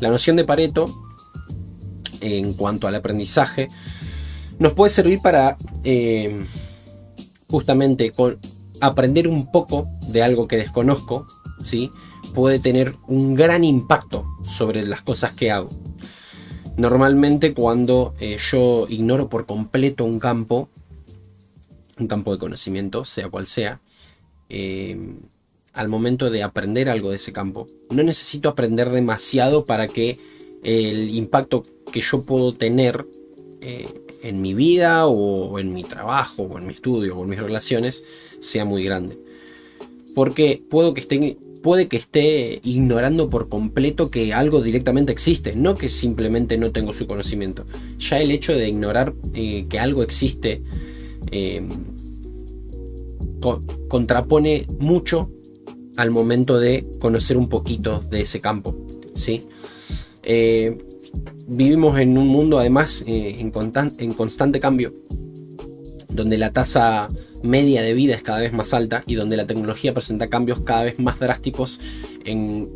la 0.00 0.08
noción 0.08 0.36
de 0.36 0.44
Pareto, 0.44 0.94
en 2.20 2.54
cuanto 2.54 2.88
al 2.88 2.94
aprendizaje, 2.94 3.68
nos 4.58 4.72
puede 4.72 4.90
servir 4.90 5.20
para 5.20 5.56
eh, 5.84 6.44
justamente 7.48 8.12
aprender 8.80 9.28
un 9.28 9.50
poco 9.50 9.88
de 10.08 10.22
algo 10.22 10.48
que 10.48 10.56
desconozco, 10.56 11.26
¿sí? 11.62 11.90
puede 12.34 12.58
tener 12.58 12.94
un 13.06 13.34
gran 13.34 13.64
impacto 13.64 14.26
sobre 14.44 14.86
las 14.86 15.02
cosas 15.02 15.32
que 15.32 15.50
hago. 15.50 15.68
Normalmente 16.78 17.54
cuando 17.54 18.14
eh, 18.20 18.36
yo 18.38 18.86
ignoro 18.88 19.28
por 19.28 19.46
completo 19.46 20.04
un 20.04 20.20
campo, 20.20 20.68
un 21.98 22.06
campo 22.06 22.32
de 22.32 22.38
conocimiento, 22.38 23.04
sea 23.04 23.28
cual 23.28 23.48
sea, 23.48 23.80
em, 24.48 25.18
al 25.72 25.88
momento 25.88 26.30
de 26.30 26.44
aprender 26.44 26.88
algo 26.88 27.10
de 27.10 27.16
ese 27.16 27.32
campo, 27.32 27.66
no 27.90 28.04
necesito 28.04 28.48
aprender 28.48 28.90
demasiado 28.90 29.64
para 29.64 29.88
que 29.88 30.20
el 30.62 31.16
impacto 31.16 31.64
que 31.92 32.00
yo 32.00 32.24
puedo 32.24 32.54
tener 32.54 33.08
eh, 33.60 34.04
en 34.22 34.40
mi 34.40 34.54
vida 34.54 35.08
o 35.08 35.58
en 35.58 35.74
mi 35.74 35.82
trabajo 35.82 36.44
o 36.44 36.60
en 36.60 36.66
mi 36.68 36.74
estudio 36.74 37.18
o 37.18 37.24
en 37.24 37.28
mis 37.28 37.40
relaciones 37.40 38.04
sea 38.38 38.64
muy 38.64 38.84
grande. 38.84 39.18
Porque 40.14 40.62
puedo 40.70 40.94
que 40.94 41.00
esté 41.00 41.38
puede 41.62 41.88
que 41.88 41.96
esté 41.96 42.60
ignorando 42.64 43.28
por 43.28 43.48
completo 43.48 44.10
que 44.10 44.32
algo 44.32 44.62
directamente 44.62 45.12
existe, 45.12 45.54
no 45.54 45.74
que 45.74 45.88
simplemente 45.88 46.56
no 46.56 46.72
tengo 46.72 46.92
su 46.92 47.06
conocimiento. 47.06 47.66
Ya 47.98 48.20
el 48.20 48.30
hecho 48.30 48.54
de 48.54 48.68
ignorar 48.68 49.14
eh, 49.34 49.64
que 49.68 49.78
algo 49.78 50.02
existe 50.02 50.62
em, 51.30 51.68
contrapone 53.88 54.66
mucho 54.78 55.30
al 55.96 56.10
momento 56.10 56.58
de 56.58 56.86
conocer 57.00 57.36
un 57.36 57.48
poquito 57.48 58.00
de 58.10 58.20
ese 58.20 58.40
campo. 58.40 58.74
¿sí? 59.14 59.42
Eh, 60.22 60.78
vivimos 61.46 61.98
en 61.98 62.18
un 62.18 62.28
mundo 62.28 62.58
además 62.58 63.04
eh, 63.06 63.36
en 63.38 64.12
constante 64.12 64.60
cambio, 64.60 64.92
donde 66.18 66.36
la 66.36 66.52
tasa 66.52 67.08
media 67.42 67.80
de 67.82 67.94
vida 67.94 68.14
es 68.14 68.22
cada 68.22 68.40
vez 68.40 68.52
más 68.52 68.74
alta 68.74 69.04
y 69.06 69.14
donde 69.14 69.36
la 69.36 69.46
tecnología 69.46 69.94
presenta 69.94 70.28
cambios 70.28 70.60
cada 70.60 70.84
vez 70.84 70.98
más 70.98 71.18
drásticos 71.18 71.80
en 72.24 72.70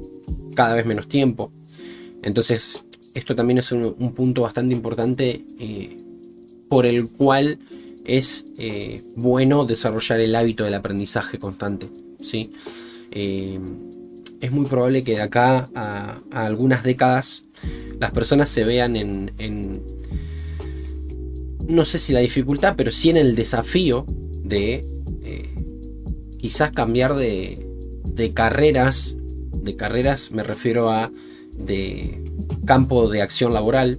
cada 0.55 0.75
vez 0.75 0.87
menos 0.87 1.09
tiempo. 1.09 1.53
Entonces, 2.23 2.85
esto 3.15 3.35
también 3.35 3.59
es 3.59 3.73
un, 3.73 3.95
punto 4.15 4.43
bastante 4.43 4.73
importante 4.75 5.45
eh, 5.59 5.97
por 6.69 6.87
el 6.87 7.09
cual 7.09 7.59
es 8.05 8.47
eh, 8.59 9.01
bueno 9.17 9.65
desarrollar 9.65 10.21
el 10.21 10.35
hábito 10.35 10.65
del 10.65 10.75
aprendizaje 10.75 11.39
constante. 11.39 11.91
¿sí? 12.19 12.53
Eh, 13.11 13.59
es 14.41 14.51
muy 14.51 14.67
probable 14.67 15.05
que 15.05 15.17
de 15.17 15.23
acá 15.23 15.69
a, 15.75 16.21
algunas 16.31 16.83
décadas 16.85 17.45
las 17.99 18.11
personas 18.13 18.49
se 18.49 18.65
vean 18.65 18.97
en, 18.97 19.83
no 21.69 21.85
sé 21.85 21.99
si 21.99 22.13
la 22.13 22.21
dificultad, 22.21 22.75
pero 22.77 22.91
sí 22.91 23.11
en 23.11 23.17
el 23.17 23.35
desafío 23.35 24.05
de 24.43 24.81
eh, 25.23 25.55
quizás 26.39 26.71
cambiar 26.73 27.15
de, 27.15 27.67
carreras, 28.35 29.17
de 29.53 29.77
carreras 29.77 30.33
me 30.33 30.43
refiero 30.43 30.91
a 30.91 31.11
de 31.57 32.25
campo 32.65 33.09
de 33.09 33.23
acción 33.23 33.53
laboral, 33.53 33.99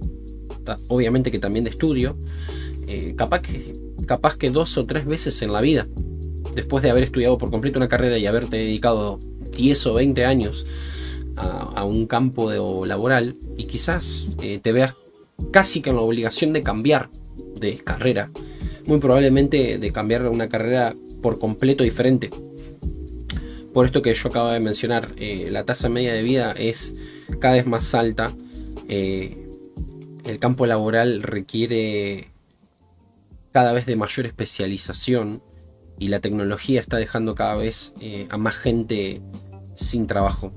obviamente 0.88 1.30
que 1.30 1.38
también 1.38 1.64
de 1.64 1.70
estudio, 1.70 2.18
eh, 2.88 3.14
capaz, 3.16 3.42
que, 3.42 3.72
capaz 4.06 4.36
que 4.36 4.50
dos 4.50 4.76
o 4.76 4.86
tres 4.86 5.04
veces 5.06 5.40
en 5.42 5.52
la 5.52 5.60
vida, 5.60 5.86
después 6.54 6.82
de 6.82 6.90
haber 6.90 7.04
estudiado 7.04 7.38
por 7.38 7.50
completo 7.50 7.78
una 7.78 7.88
carrera 7.88 8.18
y 8.18 8.26
haberte 8.26 8.56
dedicado 8.56 9.18
10 9.56 9.86
o 9.86 9.94
20 9.94 10.24
años 10.24 10.66
a, 11.36 11.84
un 11.84 12.06
campo 12.06 12.50
de, 12.50 12.86
laboral 12.86 13.36
y 13.56 13.64
quizás 13.64 14.28
eh, 14.40 14.60
te 14.62 14.72
veas 14.72 14.94
casi 15.50 15.82
con 15.82 15.96
la 15.96 16.02
obligación 16.02 16.52
de 16.52 16.62
cambiar 16.62 17.10
de 17.64 17.78
carrera 17.78 18.28
muy 18.86 18.98
probablemente 18.98 19.78
de 19.78 19.90
cambiar 19.92 20.26
una 20.28 20.48
carrera 20.48 20.94
por 21.22 21.38
completo 21.38 21.84
diferente. 21.84 22.30
Por 23.72 23.86
esto 23.86 24.02
que 24.02 24.14
yo 24.14 24.28
acabo 24.28 24.48
de 24.48 24.60
mencionar, 24.60 25.12
eh, 25.16 25.48
la 25.50 25.64
tasa 25.64 25.88
media 25.88 26.12
de 26.12 26.22
vida 26.22 26.52
es 26.52 26.94
cada 27.40 27.54
vez 27.54 27.66
más 27.66 27.94
alta. 27.94 28.32
Eh, 28.88 29.48
el 30.24 30.38
campo 30.38 30.66
laboral 30.66 31.22
requiere 31.22 32.30
cada 33.50 33.72
vez 33.72 33.86
de 33.86 33.96
mayor 33.96 34.26
especialización 34.26 35.42
y 35.98 36.08
la 36.08 36.20
tecnología 36.20 36.80
está 36.80 36.98
dejando 36.98 37.34
cada 37.34 37.56
vez 37.56 37.94
eh, 38.00 38.26
a 38.30 38.36
más 38.36 38.56
gente 38.56 39.22
sin 39.74 40.06
trabajo. 40.06 40.52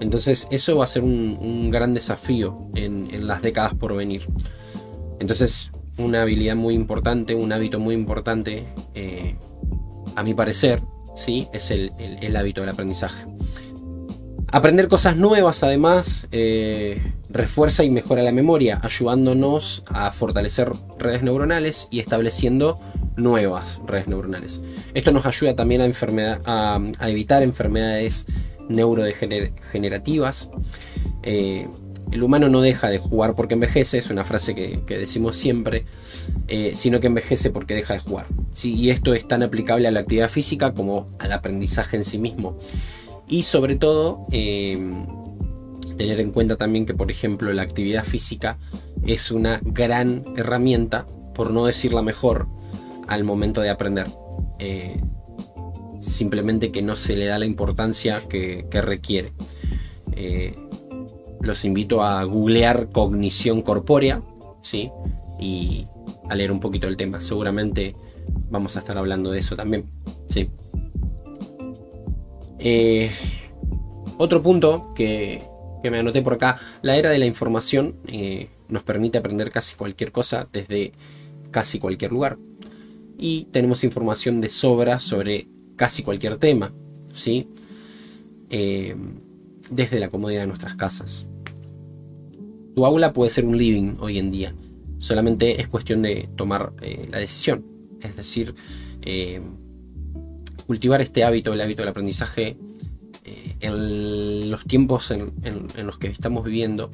Entonces 0.00 0.48
eso 0.50 0.76
va 0.76 0.84
a 0.84 0.88
ser 0.88 1.02
un, 1.02 1.70
gran 1.70 1.94
desafío 1.94 2.68
en, 2.74 3.08
en, 3.12 3.26
las 3.28 3.42
décadas 3.42 3.74
por 3.74 3.94
venir. 3.94 4.26
Entonces 5.20 5.70
una 6.00 6.22
habilidad 6.22 6.56
muy 6.56 6.74
importante, 6.74 7.34
un 7.34 7.52
hábito 7.52 7.78
muy 7.78 7.94
importante, 7.94 8.66
eh, 8.94 9.36
a 10.16 10.22
mi 10.22 10.34
parecer, 10.34 10.82
¿sí? 11.14 11.48
es 11.52 11.70
el, 11.70 12.36
hábito 12.36 12.60
del 12.60 12.70
aprendizaje. 12.70 13.26
Aprender 14.52 14.88
cosas 14.88 15.16
nuevas 15.16 15.62
además 15.62 16.26
eh, 16.32 17.12
refuerza 17.28 17.84
y 17.84 17.90
mejora 17.90 18.22
la 18.22 18.32
memoria, 18.32 18.80
ayudándonos 18.82 19.84
a 19.88 20.10
fortalecer 20.10 20.72
redes 20.98 21.22
neuronales 21.22 21.86
y 21.90 22.00
estableciendo 22.00 22.80
nuevas 23.16 23.80
redes 23.86 24.08
neuronales. 24.08 24.60
Esto 24.94 25.12
nos 25.12 25.24
ayuda 25.26 25.54
también 25.54 25.82
a, 25.82 26.80
evitar 27.02 27.42
enfermedades 27.44 28.26
neurodegenerativas. 28.68 30.50
Eh, 31.22 31.68
el 32.10 32.22
humano 32.22 32.48
no 32.48 32.60
deja 32.60 32.88
de 32.88 32.98
jugar 32.98 33.34
porque 33.34 33.54
envejece, 33.54 33.98
es 33.98 34.10
una 34.10 34.24
frase 34.24 34.54
que, 34.54 34.82
decimos 34.86 35.36
siempre, 35.36 35.84
eh, 36.48 36.72
sino 36.74 37.00
que 37.00 37.06
envejece 37.06 37.50
porque 37.50 37.74
deja 37.74 37.94
de 37.94 38.00
jugar. 38.00 38.26
Y 38.62 38.90
esto 38.90 39.14
es 39.14 39.26
tan 39.26 39.42
aplicable 39.42 39.86
a 39.86 39.90
la 39.90 40.00
actividad 40.00 40.28
física 40.28 40.74
como 40.74 41.08
al 41.18 41.32
aprendizaje 41.32 41.96
en 41.96 42.04
sí 42.04 42.18
mismo. 42.18 42.58
Y 43.28 43.42
sobre 43.42 43.76
todo, 43.76 44.26
em, 44.32 45.06
tener 45.96 46.20
en 46.20 46.32
cuenta 46.32 46.56
también 46.56 46.84
que, 46.84 46.94
por 46.94 47.10
ejemplo, 47.10 47.52
la 47.52 47.62
actividad 47.62 48.04
física 48.04 48.58
es 49.06 49.30
una 49.30 49.60
gran 49.62 50.24
herramienta, 50.36 51.06
por 51.34 51.52
no 51.52 51.66
decir 51.66 51.92
la 51.92 52.02
mejor, 52.02 52.48
al 53.06 53.22
momento 53.22 53.60
de 53.60 53.70
aprender. 53.70 54.06
Eh, 54.58 55.00
simplemente 56.00 56.72
que 56.72 56.82
no 56.82 56.96
se 56.96 57.16
le 57.16 57.26
da 57.26 57.38
la 57.38 57.46
importancia 57.46 58.20
que, 58.28 58.66
requiere. 58.72 59.32
Eh, 60.12 60.56
los 61.40 61.64
invito 61.64 62.02
a 62.02 62.22
googlear 62.24 62.90
cognición 62.90 63.62
corpórea, 63.62 64.22
¿sí? 64.62 64.90
Y 65.38 65.86
a 66.28 66.34
leer 66.34 66.52
un 66.52 66.60
poquito 66.60 66.86
el 66.86 66.96
tema. 66.96 67.20
Seguramente 67.20 67.96
vamos 68.50 68.76
a 68.76 68.80
estar 68.80 68.96
hablando 68.98 69.30
de 69.30 69.40
eso 69.40 69.56
también, 69.56 69.86
¿sí? 70.28 70.50
Eh, 72.58 73.10
otro 74.18 74.42
punto 74.42 74.92
que, 74.94 75.42
me 75.82 75.98
anoté 75.98 76.20
por 76.20 76.34
acá, 76.34 76.58
la 76.82 76.96
era 76.96 77.10
de 77.10 77.18
la 77.18 77.24
información 77.24 77.96
eh, 78.06 78.50
nos 78.68 78.82
permite 78.82 79.16
aprender 79.16 79.50
casi 79.50 79.76
cualquier 79.76 80.12
cosa 80.12 80.46
desde 80.52 80.92
casi 81.50 81.78
cualquier 81.78 82.12
lugar. 82.12 82.38
Y 83.16 83.44
tenemos 83.50 83.82
información 83.82 84.40
de 84.40 84.50
sobra 84.50 84.98
sobre 84.98 85.48
casi 85.76 86.02
cualquier 86.02 86.36
tema, 86.36 86.72
¿sí? 87.14 87.48
Eh, 88.50 88.94
desde 89.70 90.00
la 90.00 90.08
comodidad 90.08 90.42
de 90.42 90.46
nuestras 90.48 90.76
casas. 90.76 91.28
Tu 92.74 92.84
aula 92.84 93.12
puede 93.12 93.30
ser 93.30 93.44
un 93.44 93.56
living 93.56 93.96
hoy 94.00 94.18
en 94.18 94.30
día, 94.30 94.54
solamente 95.00 95.60
es 95.60 95.66
cuestión 95.66 96.02
de 96.02 96.28
tomar 96.36 96.72
eh, 96.82 97.08
la 97.10 97.18
decisión, 97.18 97.64
es 98.00 98.14
decir, 98.16 98.54
eh, 99.02 99.40
cultivar 100.66 101.00
este 101.00 101.24
hábito, 101.24 101.52
el 101.52 101.60
hábito 101.60 101.82
del 101.82 101.88
aprendizaje, 101.88 102.58
eh, 103.24 103.56
en 103.60 104.50
los 104.50 104.64
tiempos 104.66 105.10
en, 105.10 105.32
los 105.84 105.98
que 105.98 106.08
estamos 106.08 106.44
viviendo 106.44 106.90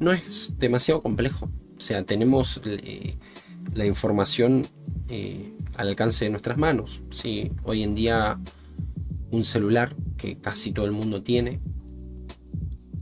no 0.00 0.12
es 0.12 0.54
demasiado 0.58 1.02
complejo. 1.02 1.50
O 1.76 1.80
sea, 1.80 2.04
tenemos 2.04 2.60
la 3.74 3.84
información 3.84 4.66
al 5.76 5.88
alcance 5.88 6.24
de 6.24 6.30
nuestras 6.30 6.56
manos. 6.56 7.02
¿sí? 7.10 7.52
Hoy 7.64 7.82
en 7.82 7.94
día 7.94 8.38
un 9.30 9.44
celular 9.44 9.94
que 10.16 10.38
casi 10.38 10.72
todo 10.72 10.86
el 10.86 10.92
mundo 10.92 11.22
tiene 11.22 11.60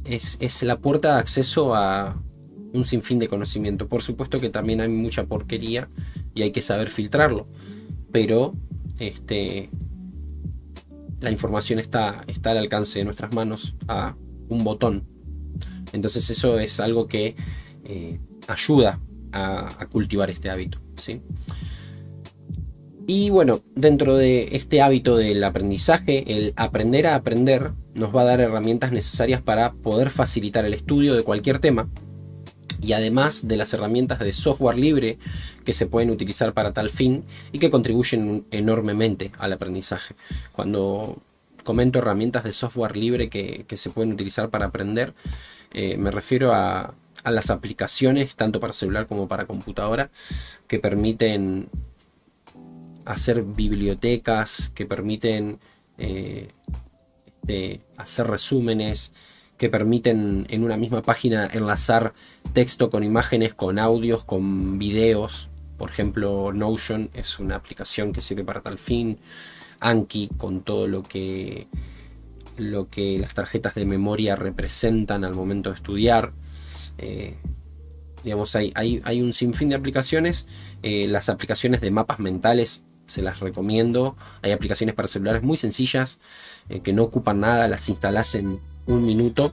es, 0.05 0.37
es 0.41 0.63
la 0.63 0.79
puerta 0.79 1.15
de 1.15 1.21
acceso 1.21 1.75
a 1.75 2.21
un 2.73 2.85
sinfín 2.85 3.19
de 3.19 3.29
conocimiento. 3.29 3.89
Por 3.89 4.03
supuesto 4.03 4.41
que 4.41 4.51
también 4.51 4.81
hay 4.81 4.89
mucha 4.89 5.27
porquería 5.27 5.89
y 6.35 6.43
hay 6.43 6.51
que 6.51 6.63
saber 6.63 6.91
filtrarlo. 6.91 7.47
Pero 8.11 8.55
este, 8.99 9.71
la 11.21 11.31
información 11.31 11.79
está, 11.79 12.25
está 12.27 12.51
al 12.51 12.59
alcance 12.59 12.99
de 12.99 13.05
nuestras 13.05 13.33
manos 13.33 13.75
a 13.89 14.17
un 14.49 14.65
botón. 14.65 15.07
Entonces 15.93 16.29
eso 16.31 16.59
es 16.59 16.81
algo 16.81 17.07
que 17.07 17.37
eh, 17.85 18.19
ayuda 18.49 19.01
a, 19.33 19.87
cultivar 19.91 20.31
este 20.31 20.51
hábito. 20.51 20.79
¿sí? 20.97 21.21
Y 23.07 23.31
bueno, 23.31 23.63
dentro 23.75 24.17
de 24.17 24.49
este 24.53 24.81
hábito 24.81 25.17
del 25.17 25.45
aprendizaje, 25.45 26.25
el 26.37 26.55
aprender 26.57 27.07
a 27.07 27.17
aprender 27.17 27.73
nos 27.95 28.15
va 28.15 28.23
a 28.23 28.25
dar 28.25 28.41
herramientas 28.41 28.93
necesarias 28.93 29.43
para 29.43 29.73
poder 29.73 30.11
facilitar 30.11 30.65
el 30.65 30.73
estudio 30.73 31.15
de 31.15 31.23
cualquier 31.23 31.59
tema 31.59 31.89
y 32.81 32.93
además 32.93 33.49
de 33.49 33.57
las 33.57 33.73
herramientas 33.73 34.19
de 34.19 34.33
software 34.33 34.77
libre 34.77 35.19
que 35.65 35.73
se 35.73 35.87
pueden 35.87 36.11
utilizar 36.11 36.53
para 36.53 36.73
tal 36.73 36.91
fin 36.91 37.25
y 37.53 37.59
que 37.59 37.71
contribuyen 37.71 38.47
enormemente 38.51 39.33
al 39.39 39.53
aprendizaje. 39.53 40.15
Cuando 40.53 41.19
comento 41.63 41.99
herramientas 41.99 42.45
de 42.45 42.53
software 42.53 42.97
libre 42.97 43.29
que, 43.29 43.65
se 43.77 43.91
pueden 43.91 44.13
utilizar 44.13 44.51
para 44.51 44.67
aprender, 44.67 45.15
eh, 45.73 45.97
me 45.97 46.11
refiero 46.11 46.53
a, 46.53 46.95
las 47.25 47.49
aplicaciones, 47.49 48.37
tanto 48.37 48.61
para 48.61 48.75
celular 48.75 49.07
como 49.07 49.29
para 49.29 49.47
computadora, 49.47 50.11
que 50.67 50.79
permiten 50.79 51.69
hacer 53.05 53.43
bibliotecas, 53.43 54.71
que 54.75 54.87
permiten 54.87 55.59
eh, 55.99 56.49
este, 57.45 57.83
hacer 57.99 58.27
resúmenes, 58.27 59.13
que 59.59 59.69
permiten 59.69 60.47
en 60.49 60.65
una 60.65 60.79
misma 60.79 61.03
página 61.03 61.47
enlazar 61.53 62.15
texto 62.55 62.89
con 62.89 63.05
imágenes, 63.05 63.53
con 63.53 63.79
audios, 63.79 64.25
con 64.25 64.79
videos. 64.79 65.51
Por 65.77 65.91
ejemplo, 65.91 66.53
Notion 66.53 67.11
es 67.13 67.39
una 67.39 67.57
aplicación 67.57 68.13
que 68.13 68.23
sirve 68.23 68.45
para 68.45 68.63
tal 68.63 68.79
fin. 68.79 69.19
Anki 69.81 70.29
con 70.39 70.63
todo 70.63 70.89
lo 70.89 71.03
que, 71.03 71.69
lo 72.57 72.89
que 72.89 73.19
las 73.19 73.35
tarjetas 73.35 73.75
de 73.75 73.85
memoria 73.85 74.37
representan 74.37 75.23
al 75.23 75.35
momento 75.35 75.69
de 75.69 75.77
estudiar. 75.77 76.33
Eh, 76.97 77.37
digamos, 78.25 78.57
hay, 78.57 78.73
hay, 78.75 79.21
un 79.21 79.35
sinfín 79.35 79.69
de 79.69 79.75
aplicaciones. 79.75 80.47
Eh, 80.83 81.07
las 81.09 81.29
aplicaciones 81.29 81.83
de 81.83 81.91
mapas 81.91 82.21
mentales 82.21 82.85
se 83.07 83.23
las 83.23 83.41
recomiendo. 83.41 84.17
Hay 84.43 84.53
aplicaciones 84.53 84.95
para 84.95 85.09
celulares 85.09 85.43
muy 85.43 85.57
sencillas 85.57 86.21
eh, 86.69 86.81
que 86.81 86.93
no 86.93 87.05
ocupan 87.05 87.41
nada, 87.41 87.69
las 87.69 87.89
instalas 87.89 88.35
en 88.35 88.61
un 88.87 89.05
minuto 89.05 89.53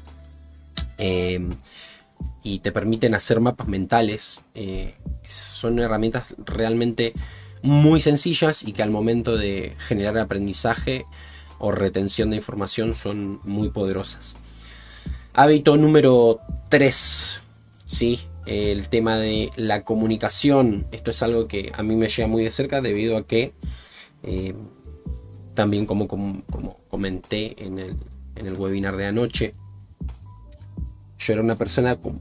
y 2.43 2.59
te 2.59 2.71
permiten 2.71 3.15
hacer 3.15 3.39
mapas 3.39 3.67
mentales. 3.67 4.45
son 5.27 5.79
herramientas 5.79 6.35
realmente 6.45 7.13
muy 7.63 8.01
sencillas 8.01 8.63
y 8.63 8.73
que 8.73 8.83
al 8.83 8.91
momento 8.91 9.35
de 9.35 9.75
generar 9.79 10.17
aprendizaje 10.17 11.05
o 11.59 11.71
retención 11.71 12.31
de 12.31 12.37
información 12.37 12.93
son 12.93 13.39
muy 13.43 13.69
poderosas. 13.69 14.35
Hábito 15.33 15.77
número 15.77 16.39
3, 16.69 17.41
¿sí? 17.85 18.19
El 18.45 18.89
tema 18.89 19.17
de 19.17 19.51
la 19.55 19.83
comunicación. 19.83 20.87
Esto 20.91 21.11
es 21.11 21.21
algo 21.23 21.47
que 21.47 21.71
a 21.75 21.83
mí 21.83 21.95
me 21.95 22.09
llega 22.09 22.27
muy 22.27 22.43
de 22.43 22.51
cerca 22.51 22.81
debido 22.81 23.17
a 23.17 23.25
que 23.25 23.53
eh, 24.23 24.53
también 25.53 25.85
como, 25.85 26.07
como, 26.07 26.43
comenté 26.89 27.63
en 27.63 27.79
el, 27.79 27.97
en 28.35 28.47
el, 28.47 28.53
webinar 28.53 28.95
de 28.95 29.07
anoche, 29.07 29.55
yo 31.19 31.33
era 31.33 31.41
una 31.41 31.55
persona 31.55 31.97
que 31.97 32.11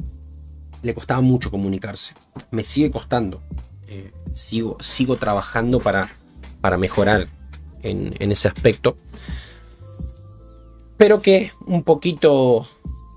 le 0.83 0.95
costaba 0.95 1.21
mucho 1.21 1.51
comunicarse. 1.51 2.15
Me 2.51 2.65
sigue 2.65 2.91
costando. 2.91 3.43
Eh, 3.87 4.13
sigo, 4.33 4.77
sigo 4.81 5.17
trabajando 5.17 5.81
para, 5.81 6.11
para 6.61 6.77
mejorar 6.77 7.29
en, 7.83 8.31
ese 8.33 8.49
aspecto. 8.49 8.97
Pero 10.97 11.23
que 11.23 11.53
un 11.67 11.83
poquito, 11.83 12.69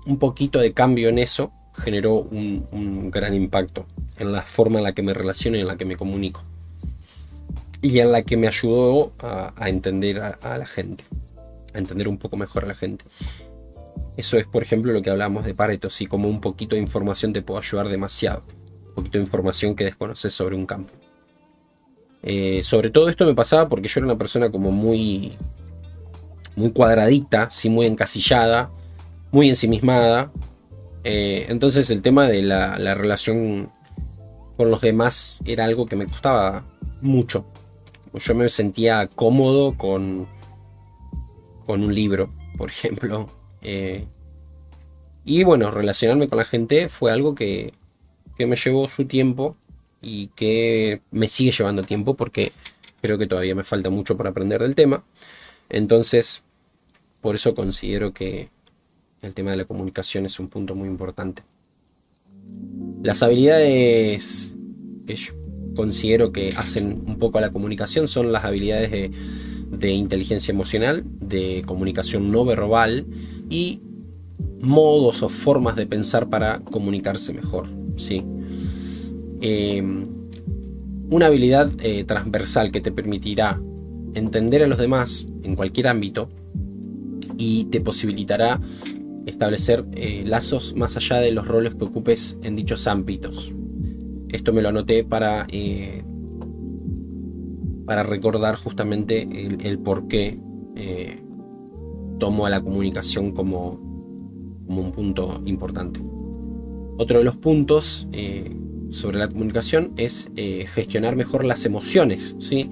un 0.06 0.18
poquito 0.18 0.58
de 0.58 0.72
cambio 0.72 1.08
en 1.08 1.18
eso 1.18 1.52
generó 1.76 2.16
un, 2.16 3.10
gran 3.10 3.34
impacto 3.34 3.86
en 4.18 4.32
la 4.32 4.42
forma 4.42 4.78
en 4.78 4.84
la 4.84 4.92
que 4.92 5.02
me 5.02 5.14
relaciono 5.14 5.56
y 5.56 5.60
en 5.60 5.66
la 5.66 5.76
que 5.76 5.84
me 5.84 5.96
comunico. 5.96 6.42
Y 7.82 7.98
en 7.98 8.12
la 8.12 8.22
que 8.22 8.36
me 8.36 8.48
ayudó 8.48 9.12
a, 9.18 9.68
entender 9.68 10.20
a, 10.20 10.58
la 10.58 10.66
gente, 10.66 11.04
a 11.74 11.78
entender 11.78 12.08
un 12.08 12.18
poco 12.18 12.36
mejor 12.36 12.64
a 12.64 12.68
la 12.68 12.74
gente. 12.74 13.04
Eso 14.16 14.38
es, 14.38 14.46
por 14.46 14.62
ejemplo, 14.62 14.92
lo 14.92 15.02
que 15.02 15.10
hablamos 15.10 15.44
de 15.44 15.54
Pareto, 15.54 15.90
si 15.90 16.06
como 16.06 16.28
un 16.28 16.40
poquito 16.40 16.76
de 16.76 16.82
información 16.82 17.32
te 17.32 17.42
puede 17.42 17.60
ayudar 17.60 17.88
demasiado. 17.88 18.42
Un 18.88 18.94
poquito 18.94 19.18
de 19.18 19.24
información 19.24 19.74
que 19.74 19.84
desconoces 19.84 20.32
sobre 20.32 20.54
un 20.54 20.66
campo. 20.66 20.92
Eh, 22.22 22.62
sobre 22.62 22.88
todo 22.88 23.10
esto 23.10 23.26
me 23.26 23.34
pasaba 23.34 23.68
porque 23.68 23.86
yo 23.86 24.00
era 24.00 24.06
una 24.06 24.16
persona 24.16 24.50
como 24.50 24.70
muy, 24.70 25.36
muy 26.56 26.70
cuadradita, 26.70 27.50
sí, 27.50 27.68
muy 27.68 27.86
encasillada, 27.86 28.70
muy 29.30 29.48
ensimismada. 29.48 30.32
Eh, 31.04 31.46
entonces 31.50 31.90
el 31.90 32.00
tema 32.00 32.26
de 32.26 32.42
la, 32.42 32.94
relación 32.94 33.70
con 34.56 34.70
los 34.70 34.80
demás 34.80 35.36
era 35.44 35.64
algo 35.64 35.86
que 35.86 35.96
me 35.96 36.06
costaba 36.06 36.64
mucho. 37.02 37.46
Yo 38.14 38.34
me 38.34 38.48
sentía 38.48 39.06
cómodo 39.08 39.76
con, 39.76 40.26
con 41.66 41.84
un 41.84 41.94
libro, 41.94 42.32
por 42.56 42.70
ejemplo. 42.70 43.26
Eh, 43.60 44.06
y 45.24 45.42
bueno, 45.44 45.70
relacionarme 45.70 46.28
con 46.28 46.38
la 46.38 46.44
gente 46.44 46.88
fue 46.88 47.12
algo 47.12 47.34
que, 47.34 47.72
que 48.36 48.46
me 48.46 48.56
llevó 48.56 48.88
su 48.88 49.06
tiempo 49.06 49.56
y 50.00 50.28
que 50.28 51.00
me 51.10 51.28
sigue 51.28 51.50
llevando 51.50 51.82
tiempo 51.82 52.14
porque 52.14 52.52
creo 53.00 53.18
que 53.18 53.26
todavía 53.26 53.54
me 53.54 53.64
falta 53.64 53.90
mucho 53.90 54.16
por 54.16 54.26
aprender 54.26 54.62
del 54.62 54.74
tema. 54.74 55.04
Entonces, 55.68 56.44
por 57.20 57.34
eso 57.34 57.54
considero 57.54 58.12
que 58.12 58.48
el 59.24 59.34
tema 59.34 59.52
de 59.52 59.56
la 59.56 59.64
comunicación 59.64 60.26
es 60.26 60.38
un 60.38 60.48
punto 60.48 60.74
muy 60.74 60.88
importante. 60.88 61.42
Las 63.02 63.22
habilidades 63.22 64.54
que 65.06 65.16
yo 65.16 65.32
considero 65.74 66.30
que 66.30 66.50
hacen 66.56 67.02
un 67.06 67.18
poco 67.18 67.38
a 67.38 67.40
la 67.40 67.50
comunicación 67.50 68.06
son 68.06 68.32
las 68.32 68.44
habilidades 68.44 68.90
de, 69.70 69.90
inteligencia 69.90 70.52
emocional, 70.52 71.04
de 71.20 71.62
comunicación 71.66 72.30
no 72.30 72.44
verbal 72.44 73.06
y 73.50 73.80
modos 74.60 75.22
o 75.22 75.28
formas 75.28 75.74
de 75.76 75.86
pensar 75.86 76.28
para 76.28 76.60
comunicarse 76.60 77.32
mejor. 77.32 77.68
¿sí? 77.96 78.24
Em, 79.40 80.06
una 81.10 81.26
habilidad 81.26 81.70
eh, 81.80 82.04
transversal 82.04 82.70
que 82.70 82.80
te 82.80 82.92
permitirá 82.92 83.60
entender 84.14 84.62
a 84.62 84.66
los 84.66 84.78
demás 84.78 85.26
en 85.42 85.56
cualquier 85.56 85.88
ámbito 85.88 86.28
y 87.36 87.64
te 87.64 87.80
posibilitará 87.80 88.60
establecer 89.26 89.84
eh, 89.92 90.22
lazos 90.26 90.74
más 90.76 90.96
allá 90.96 91.16
de 91.20 91.32
los 91.32 91.46
roles 91.46 91.74
que 91.74 91.84
ocupes 91.84 92.38
en 92.42 92.56
dichos 92.56 92.86
ámbitos. 92.86 93.52
Esto 94.28 94.52
me 94.52 94.62
lo 94.62 94.68
anoté 94.70 95.04
para, 95.04 95.46
eh, 95.50 96.02
para 97.86 98.02
recordar 98.02 98.56
justamente 98.56 99.22
el, 99.22 99.78
por 99.78 100.08
qué 100.08 100.38
tomo 102.18 102.46
a 102.46 102.50
la 102.50 102.60
comunicación 102.60 103.32
como, 103.32 103.78
como 104.66 104.80
un 104.80 104.92
punto 104.92 105.40
importante. 105.44 106.00
Otro 106.96 107.18
de 107.18 107.24
los 107.24 107.36
puntos 107.36 108.08
sobre 108.90 109.18
la 109.18 109.28
comunicación 109.28 109.92
es 109.96 110.30
eh, 110.36 110.66
gestionar 110.68 111.16
mejor 111.16 111.44
las 111.44 111.64
emociones. 111.66 112.36
¿sí? 112.38 112.70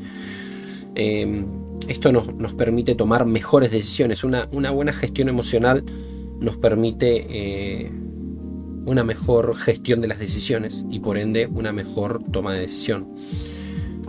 Esto 1.89 2.13
nos, 2.13 2.55
permite 2.55 2.95
tomar 2.95 3.27
mejores 3.27 3.71
decisiones. 3.71 4.25
Una, 4.25 4.47
buena 4.71 4.93
gestión 4.93 5.29
emocional 5.29 5.85
nos 6.43 6.57
permite 6.57 7.27
eh, 7.29 7.91
una 8.85 9.05
mejor 9.05 9.57
gestión 9.57 10.01
de 10.01 10.09
las 10.09 10.19
decisiones 10.19 10.85
y 10.91 10.99
por 10.99 11.17
ende 11.17 11.47
una 11.47 11.73
mejor 11.73 12.23
toma 12.31 12.53
de 12.53 12.61
decisión. 12.61 13.15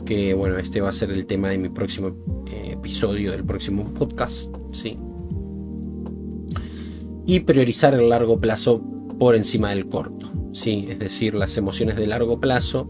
Que 0.05 0.33
bueno, 0.33 0.57
este 0.57 0.81
va 0.81 0.89
a 0.89 0.91
ser 0.91 1.11
el 1.11 1.25
tema 1.25 1.49
de 1.49 1.57
mi 1.57 1.69
próximo 1.69 2.15
eh, 2.51 2.73
episodio 2.73 3.31
del 3.31 3.45
próximo 3.45 3.85
podcast. 3.93 4.53
¿sí? 4.71 4.97
Y 7.25 7.41
priorizar 7.41 7.93
el 7.93 8.09
largo 8.09 8.37
plazo 8.37 8.81
por 9.19 9.35
encima 9.35 9.69
del 9.69 9.87
corto. 9.87 10.31
¿sí? 10.51 10.87
es 10.89 10.99
decir, 10.99 11.35
las 11.35 11.55
emociones 11.57 11.95
de 11.95 12.07
largo 12.07 12.39
plazo 12.39 12.89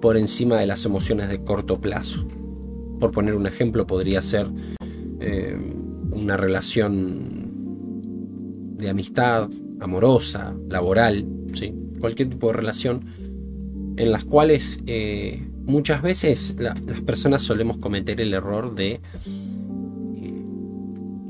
por 0.00 0.16
encima 0.16 0.56
de 0.56 0.66
las 0.66 0.84
emociones 0.84 1.28
de 1.28 1.42
corto 1.44 1.80
plazo. 1.80 2.26
Por 2.98 3.12
poner 3.12 3.36
un 3.36 3.46
ejemplo, 3.46 3.86
podría 3.86 4.20
ser 4.20 4.50
eh, 5.20 5.56
una 6.12 6.36
relación 6.36 7.39
de 8.80 8.90
amistad, 8.90 9.48
amorosa, 9.80 10.54
laboral, 10.68 11.26
¿sí? 11.54 11.74
cualquier 12.00 12.30
tipo 12.30 12.48
de 12.48 12.54
relación, 12.54 13.04
en 13.96 14.10
las 14.10 14.24
cuales 14.24 14.82
eh, 14.86 15.46
muchas 15.64 16.02
veces 16.02 16.56
las 16.58 16.78
personas 17.02 17.42
solemos 17.42 17.76
cometer 17.76 18.20
el 18.20 18.34
error 18.34 18.74
de 18.74 18.92
eh, 18.92 20.44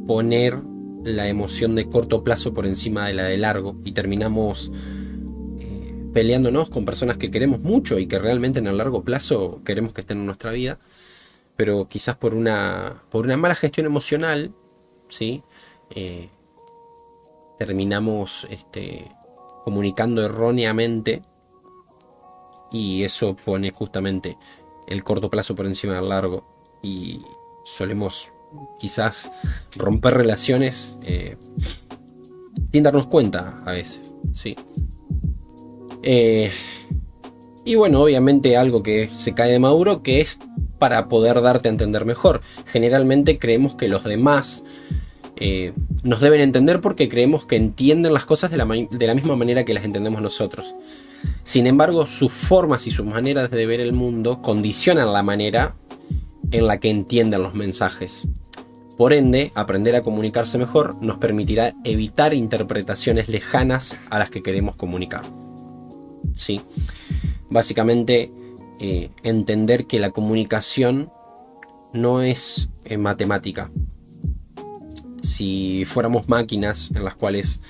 poner 0.06 0.58
la 1.04 1.28
emoción 1.28 1.74
de 1.74 1.88
corto 1.88 2.22
plazo 2.22 2.54
por 2.54 2.66
encima 2.66 3.08
de 3.08 3.14
la 3.14 3.24
de 3.24 3.38
largo 3.38 3.80
y 3.84 3.92
terminamos 3.92 4.70
eh, 5.58 5.94
peleándonos 6.12 6.70
con 6.70 6.84
personas 6.84 7.16
que 7.16 7.30
queremos 7.30 7.60
mucho 7.60 7.98
y 7.98 8.06
que 8.06 8.18
realmente 8.18 8.58
en 8.58 8.66
el 8.66 8.78
largo 8.78 9.02
plazo 9.02 9.62
queremos 9.64 9.92
que 9.92 10.02
estén 10.02 10.18
en 10.18 10.26
nuestra 10.26 10.52
vida, 10.52 10.78
pero 11.56 11.88
quizás 11.88 12.16
por 12.16 12.34
una, 12.34 13.02
por 13.10 13.24
una 13.24 13.36
mala 13.36 13.54
gestión 13.54 13.86
emocional, 13.86 14.52
¿sí? 15.08 15.42
Terminamos 17.60 18.46
este, 18.48 19.12
comunicando 19.64 20.24
erróneamente 20.24 21.20
y 22.72 23.02
eso 23.02 23.36
pone 23.36 23.70
justamente 23.70 24.38
el 24.86 25.04
corto 25.04 25.28
plazo 25.28 25.54
por 25.54 25.66
encima 25.66 25.92
del 25.92 26.08
largo 26.08 26.78
y 26.82 27.20
solemos 27.66 28.32
quizás 28.78 29.30
romper 29.76 30.14
relaciones 30.14 30.96
eh, 31.02 31.36
sin 32.72 32.82
darnos 32.82 33.08
cuenta 33.08 33.62
a 33.66 33.72
veces, 33.72 34.10
sí. 34.32 34.56
Eh, 36.02 36.50
y 37.66 37.74
bueno, 37.74 38.00
obviamente 38.00 38.56
algo 38.56 38.82
que 38.82 39.10
se 39.12 39.34
cae 39.34 39.52
de 39.52 39.58
Maduro, 39.58 40.02
que 40.02 40.22
es 40.22 40.38
para 40.78 41.10
poder 41.10 41.42
darte 41.42 41.68
a 41.68 41.72
entender 41.72 42.06
mejor. 42.06 42.40
Generalmente 42.64 43.38
creemos 43.38 43.74
que 43.74 43.88
los 43.88 44.02
demás 44.04 44.64
eh, 45.42 45.72
nos 46.02 46.20
deben 46.20 46.42
entender 46.42 46.82
porque 46.82 47.08
creemos 47.08 47.46
que 47.46 47.56
entienden 47.56 48.12
las 48.12 48.26
cosas 48.26 48.50
de 48.50 48.58
la, 48.58 48.66
misma 49.14 49.36
manera 49.36 49.64
que 49.64 49.72
las 49.72 49.84
entendemos 49.84 50.20
nosotros. 50.20 50.74
Sin 51.42 51.66
embargo, 51.66 52.06
sus 52.06 52.30
formas 52.30 52.86
y 52.86 52.90
sus 52.90 53.06
maneras 53.06 53.50
de 53.50 53.64
ver 53.64 53.80
el 53.80 53.94
mundo 53.94 54.42
condicionan 54.42 55.12
la 55.14 55.22
manera 55.22 55.76
en 56.50 56.66
la 56.66 56.78
que 56.78 56.90
entienden 56.90 57.42
los 57.42 57.54
mensajes. 57.54 58.28
Por 58.98 59.14
ende, 59.14 59.50
aprender 59.54 59.96
a 59.96 60.02
comunicarse 60.02 60.58
mejor 60.58 60.96
nos 61.00 61.16
permitirá 61.16 61.74
evitar 61.84 62.34
interpretaciones 62.34 63.28
lejanas 63.30 63.96
a 64.10 64.18
las 64.18 64.28
que 64.28 64.42
queremos 64.42 64.76
comunicar. 64.76 65.22
¿Sí? 66.34 66.60
Básicamente, 67.48 68.30
eh, 68.78 69.10
entender 69.22 69.86
que 69.86 69.98
la 69.98 70.10
comunicación 70.10 71.10
no 71.94 72.20
es 72.20 72.68
eh, 72.84 72.98
matemática. 72.98 73.70
Si 75.22 75.84
fuéramos 75.84 76.28
máquinas 76.28 76.90
en 76.94 77.04
las 77.04 77.14
cuales 77.14 77.60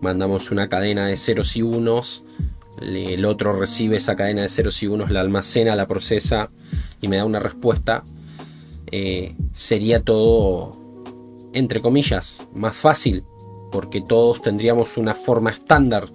mandamos 0.00 0.50
una 0.50 0.68
cadena 0.68 1.06
de 1.06 1.16
ceros 1.16 1.56
y 1.56 1.62
unos, 1.62 2.24
el 2.80 3.24
otro 3.24 3.52
recibe 3.52 3.96
esa 3.96 4.16
cadena 4.16 4.42
de 4.42 4.48
ceros 4.48 4.82
y 4.82 4.86
unos, 4.86 5.10
la 5.10 5.20
almacena, 5.20 5.76
la 5.76 5.86
procesa 5.86 6.50
y 7.00 7.08
me 7.08 7.16
da 7.16 7.24
una 7.24 7.40
respuesta, 7.40 8.04
eh, 8.90 9.36
sería 9.52 10.02
todo, 10.02 10.76
entre 11.52 11.80
comillas, 11.80 12.46
más 12.54 12.76
fácil, 12.76 13.24
porque 13.70 14.00
todos 14.00 14.42
tendríamos 14.42 14.96
una 14.96 15.14
forma 15.14 15.50
estándar 15.50 16.08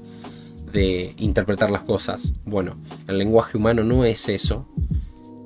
de 0.71 1.15
interpretar 1.17 1.71
las 1.71 1.83
cosas. 1.83 2.33
Bueno, 2.45 2.77
el 3.07 3.17
lenguaje 3.17 3.57
humano 3.57 3.83
no 3.83 4.05
es 4.05 4.29
eso. 4.29 4.67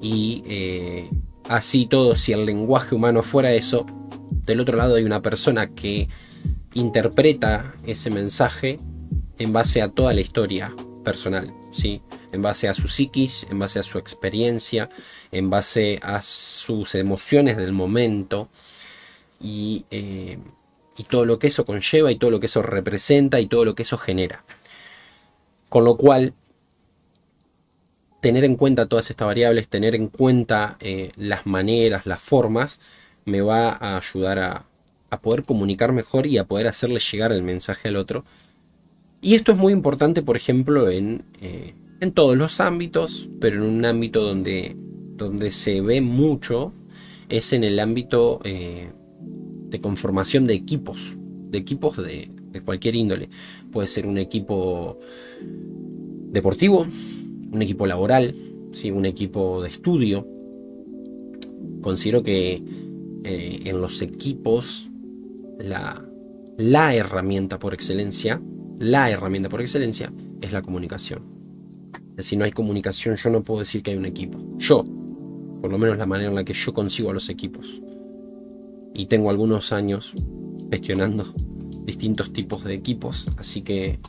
Y 0.02 0.44
eh, 0.48 1.10
así 1.48 1.86
todo, 1.86 2.16
si 2.16 2.34
el 2.34 2.46
lenguaje 2.46 2.96
humano 2.96 3.22
fuera 3.22 3.54
eso, 3.54 3.86
del 4.32 4.60
otro 4.60 4.78
lado 4.78 4.96
hay 4.96 5.04
una 5.04 5.22
persona 5.22 5.70
que 5.70 6.10
interpreta 6.74 7.76
ese 7.86 8.10
mensaje 8.10 8.80
en 9.38 9.54
base 9.54 9.82
a 9.82 9.90
toda 9.90 10.14
la 10.14 10.22
historia 10.22 10.74
personal, 11.04 11.54
¿sí? 11.72 12.02
En 12.32 12.42
base 12.42 12.70
a 12.70 12.74
su 12.74 12.88
psiquis, 12.88 13.48
en 13.50 13.60
base 13.60 13.80
a 13.80 13.84
su 13.84 13.98
experiencia, 13.98 14.90
en 15.32 15.50
base 15.50 16.00
a 16.02 16.22
sus 16.22 16.96
emociones 16.96 17.58
del 17.58 17.74
momento 17.74 18.50
y, 19.40 19.86
eh, 19.92 20.38
todo 21.10 21.26
lo 21.26 21.40
que 21.40 21.48
eso 21.48 21.66
conlleva 21.66 22.12
y 22.12 22.16
todo 22.16 22.30
lo 22.30 22.40
que 22.40 22.46
eso 22.46 22.62
representa 22.62 23.40
y 23.40 23.48
todo 23.48 23.66
lo 23.66 23.74
que 23.74 23.82
eso 23.82 23.98
genera. 23.98 24.44
Con 25.68 25.84
lo 25.84 25.98
cual, 25.98 26.36
tener 28.22 28.44
en 28.44 28.56
cuenta 28.56 28.86
todas 28.86 29.10
estas 29.10 29.26
variables, 29.26 29.68
tener 29.68 29.96
en 29.96 30.10
cuenta 30.10 30.78
eh, 30.80 31.12
las 31.16 31.48
maneras, 31.48 32.06
las 32.06 32.22
formas, 32.22 32.80
me 33.26 33.42
va 33.42 33.70
a 33.70 33.98
ayudar 33.98 34.40
a, 34.40 34.66
poder 35.22 35.44
comunicar 35.44 35.92
mejor 35.92 36.26
y 36.26 36.38
a 36.38 36.46
poder 36.46 36.68
hacerle 36.68 37.00
llegar 37.00 37.34
el 37.34 37.44
mensaje 37.44 37.90
al 37.90 37.98
otro 37.98 38.24
y 39.22 39.36
esto 39.36 39.52
es 39.52 39.58
muy 39.58 39.72
importante, 39.72 40.24
por 40.24 40.36
ejemplo, 40.36 40.90
en, 40.90 41.24
eh, 41.42 41.76
en 42.00 42.12
todos 42.12 42.36
los 42.36 42.60
ámbitos, 42.60 43.30
pero 43.40 43.64
en 43.64 43.70
un 43.70 43.86
ámbito 43.86 44.24
donde, 44.24 44.76
donde 45.16 45.52
se 45.52 45.82
ve 45.82 46.02
mucho 46.02 46.74
es 47.30 47.54
en 47.54 47.64
el 47.64 47.80
ámbito 47.80 48.40
eh, 48.44 48.92
de 49.70 49.80
conformación 49.80 50.46
de 50.46 50.56
equipos, 50.56 51.16
de 51.50 51.60
equipos 51.60 51.98
de, 51.98 52.32
cualquier 52.66 52.96
índole. 52.96 53.30
Puede 53.72 53.88
ser 53.88 54.08
un 54.08 54.18
equipo 54.18 54.98
deportivo, 56.32 56.88
un 57.52 57.62
equipo 57.62 57.86
laboral, 57.86 58.36
¿sí? 58.72 58.90
un 58.90 59.06
equipo 59.06 59.62
de 59.62 59.70
estudio. 59.70 60.28
Considero 61.82 62.24
que 62.24 62.62
eh, 63.24 63.62
en 63.66 63.82
los 63.82 64.02
equipos 64.02 64.90
la, 65.60 66.04
la 66.58 66.96
herramienta 66.96 67.60
por 67.60 67.74
excelencia 67.74 68.42
la 68.82 69.12
herramienta 69.12 69.48
por 69.48 69.62
excelencia 69.62 70.12
es 70.42 70.52
la 70.52 70.64
comunicación. 70.64 71.22
Si 72.18 72.36
no 72.36 72.46
hay 72.46 72.52
comunicación, 72.52 73.16
yo 73.16 73.30
no 73.30 73.44
puedo 73.44 73.60
decir 73.60 73.84
que 73.84 73.92
hay 73.92 73.98
un 73.98 74.08
equipo. 74.08 74.40
Yo, 74.58 74.84
por 75.62 75.70
lo 75.70 75.78
menos 75.78 76.00
la 76.00 76.08
manera 76.08 76.32
en 76.32 76.36
la 76.36 76.44
que 76.44 76.54
yo 76.54 76.74
consigo 76.74 77.12
a 77.12 77.14
los 77.14 77.30
equipos. 77.30 77.80
Y 78.96 79.06
tengo 79.06 79.30
algunos 79.30 79.72
años 79.72 80.14
gestionando 80.72 81.32
distintos 81.86 82.34
tipos 82.34 82.64
de 82.64 82.74
equipos, 82.74 83.30
así 83.38 83.62
que 83.62 84.00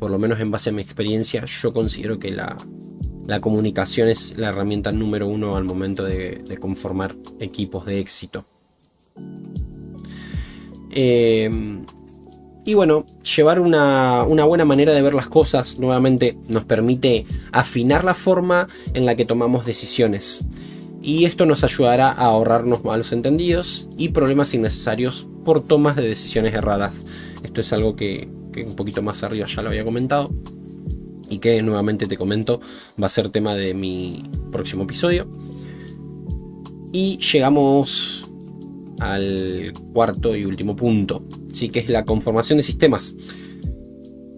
por 0.00 0.10
lo 0.10 0.18
menos 0.18 0.40
en 0.40 0.50
base 0.50 0.70
a 0.70 0.72
mi 0.72 0.82
experiencia, 0.82 1.44
yo 1.44 1.72
considero 1.72 2.18
que 2.18 2.32
la, 2.32 2.56
comunicación 3.40 4.08
es 4.08 4.36
la 4.36 4.48
herramienta 4.48 4.90
número 4.90 5.28
uno 5.28 5.56
al 5.56 5.62
momento 5.62 6.02
de, 6.02 6.42
de 6.44 6.58
conformar 6.58 7.14
equipos 7.38 7.86
de 7.86 8.00
éxito. 8.00 8.44
Eh, 10.90 11.50
y 12.66 12.74
bueno, 12.74 13.06
llevar 13.36 13.60
una, 13.60 14.24
buena 14.24 14.64
manera 14.64 14.92
de 14.92 15.00
ver 15.00 15.14
las 15.14 15.28
cosas 15.28 15.78
nuevamente 15.78 16.36
nos 16.48 16.64
permite 16.64 17.24
afinar 17.52 18.02
la 18.02 18.12
forma 18.12 18.66
en 18.92 19.06
la 19.06 19.14
que 19.14 19.24
tomamos 19.24 19.64
decisiones. 19.64 20.44
Y 21.00 21.26
esto 21.26 21.46
nos 21.46 21.62
ayudará 21.62 22.10
a 22.10 22.24
ahorrarnos 22.24 22.82
malos 22.82 23.12
entendidos 23.12 23.88
y 23.96 24.08
problemas 24.08 24.52
innecesarios 24.52 25.28
por 25.44 25.62
tomas 25.62 25.94
de 25.94 26.08
decisiones 26.08 26.54
erradas. 26.54 27.06
Esto 27.44 27.60
es 27.60 27.72
algo 27.72 27.94
que, 27.94 28.28
que 28.52 28.64
un 28.64 28.74
poquito 28.74 29.00
más 29.00 29.22
arriba 29.22 29.46
ya 29.46 29.62
lo 29.62 29.68
había 29.68 29.84
comentado 29.84 30.32
y 31.30 31.38
que 31.38 31.62
nuevamente 31.62 32.08
te 32.08 32.16
comento 32.16 32.60
va 33.00 33.06
a 33.06 33.10
ser 33.10 33.28
tema 33.28 33.54
de 33.54 33.74
mi 33.74 34.24
próximo 34.50 34.82
episodio. 34.82 35.28
Y 36.90 37.18
llegamos 37.18 38.25
al 39.00 39.72
cuarto 39.92 40.36
y 40.36 40.44
último 40.44 40.74
punto, 40.76 41.22
sí 41.52 41.68
que 41.68 41.80
es 41.80 41.88
la 41.88 42.04
conformación 42.04 42.58
de 42.58 42.62
sistemas. 42.62 43.14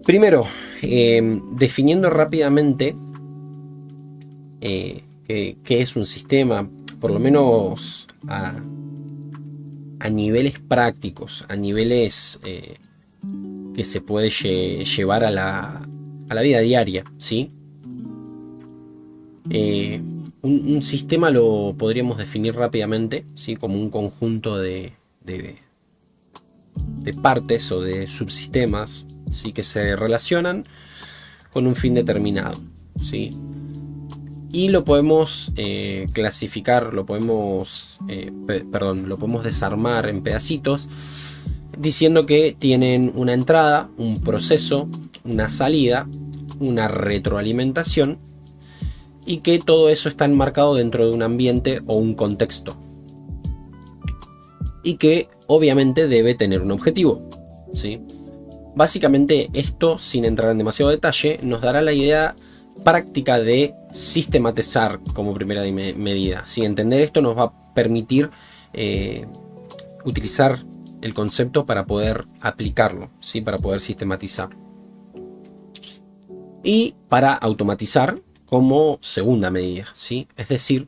Primero, 0.05 0.45
em, 0.81 1.55
definiendo 1.55 2.09
rápidamente 2.09 2.95
eh, 4.61 5.03
qué, 5.27 5.81
es 5.81 5.95
un 5.95 6.05
sistema, 6.05 6.67
por 6.99 7.11
lo 7.11 7.19
menos 7.19 8.07
a, 8.27 8.55
niveles 10.09 10.59
prácticos, 10.59 11.45
a 11.47 11.55
niveles 11.55 12.39
eh, 12.43 12.77
que 13.75 13.83
se 13.83 14.01
puede 14.01 14.29
llevar 14.29 15.23
a 15.23 15.31
la, 15.31 15.87
a 16.29 16.33
la, 16.33 16.41
vida 16.41 16.59
diaria, 16.59 17.03
¿sí? 17.17 17.51
Un, 20.41 20.81
sistema 20.81 21.31
lo 21.31 21.75
podríamos 21.77 22.17
definir 22.17 22.55
rápidamente, 22.55 23.25
¿sí? 23.35 23.55
como 23.57 23.75
un 23.75 23.89
conjunto 23.89 24.57
de, 24.57 24.93
de, 25.23 25.57
partes 27.21 27.71
o 27.73 27.81
de 27.81 28.07
subsistemas 28.07 29.05
¿sí? 29.29 29.51
que 29.51 29.63
se 29.63 29.97
relacionan 29.97 30.63
con 31.51 31.67
un 31.67 31.75
fin 31.75 31.93
determinado. 31.93 32.57
¿sí? 33.01 33.31
Y 34.51 34.69
lo 34.69 34.85
podemos 34.85 35.51
eh, 35.57 36.07
clasificar, 36.13 36.93
lo 36.93 37.05
podemos, 37.05 37.99
eh, 38.07 38.31
perdón, 38.71 39.09
lo 39.09 39.17
podemos 39.17 39.43
desarmar 39.43 40.07
en 40.07 40.23
pedacitos 40.23 40.87
diciendo 41.77 42.25
que 42.25 42.55
tienen 42.57 43.11
una 43.15 43.33
entrada, 43.33 43.89
un 43.97 44.21
proceso, 44.21 44.89
una 45.23 45.49
salida, 45.49 46.07
una 46.59 46.87
retroalimentación 46.87 48.17
y 49.29 49.41
que 49.41 49.59
todo 49.59 49.89
eso 49.89 50.09
está 50.09 50.25
enmarcado 50.25 50.73
dentro 50.73 51.05
de 51.05 51.13
un 51.13 51.21
ambiente 51.21 51.81
o 51.85 51.93
un 51.93 52.15
contexto. 52.15 52.75
Y 54.81 54.95
que 54.95 55.29
obviamente 55.45 56.07
debe 56.07 56.33
tener 56.33 56.63
un 56.63 56.71
objetivo. 56.71 57.29
¿sí? 57.71 58.01
Básicamente 58.75 59.51
esto, 59.53 59.99
sin 59.99 60.25
entrar 60.25 60.49
en 60.49 60.57
demasiado 60.57 60.89
detalle, 60.89 61.39
nos 61.43 61.61
dará 61.61 61.83
la 61.83 61.93
idea 61.93 62.35
práctica 62.83 63.39
de 63.39 63.75
sistematizar 63.91 64.99
como 65.13 65.35
primera 65.35 65.61
medida. 65.61 66.47
Si 66.47 66.65
entender 66.65 66.99
esto 67.01 67.21
nos 67.21 67.37
va 67.37 67.43
a 67.43 67.73
permitir 67.75 68.31
eh, 68.73 69.27
utilizar 70.05 70.57
el 71.01 71.13
concepto 71.13 71.67
para 71.67 71.85
poder 71.85 72.25
aplicarlo, 72.41 73.11
¿sí? 73.19 73.41
para 73.41 73.59
poder 73.59 73.79
sistematizar. 73.79 74.49
Y 76.63 76.95
para 77.09 77.33
automatizar 77.33 78.23
como 78.49 78.97
segunda 79.01 79.51
medida, 79.51 79.89
¿sí? 79.93 80.27
es 80.35 80.47
decir, 80.47 80.87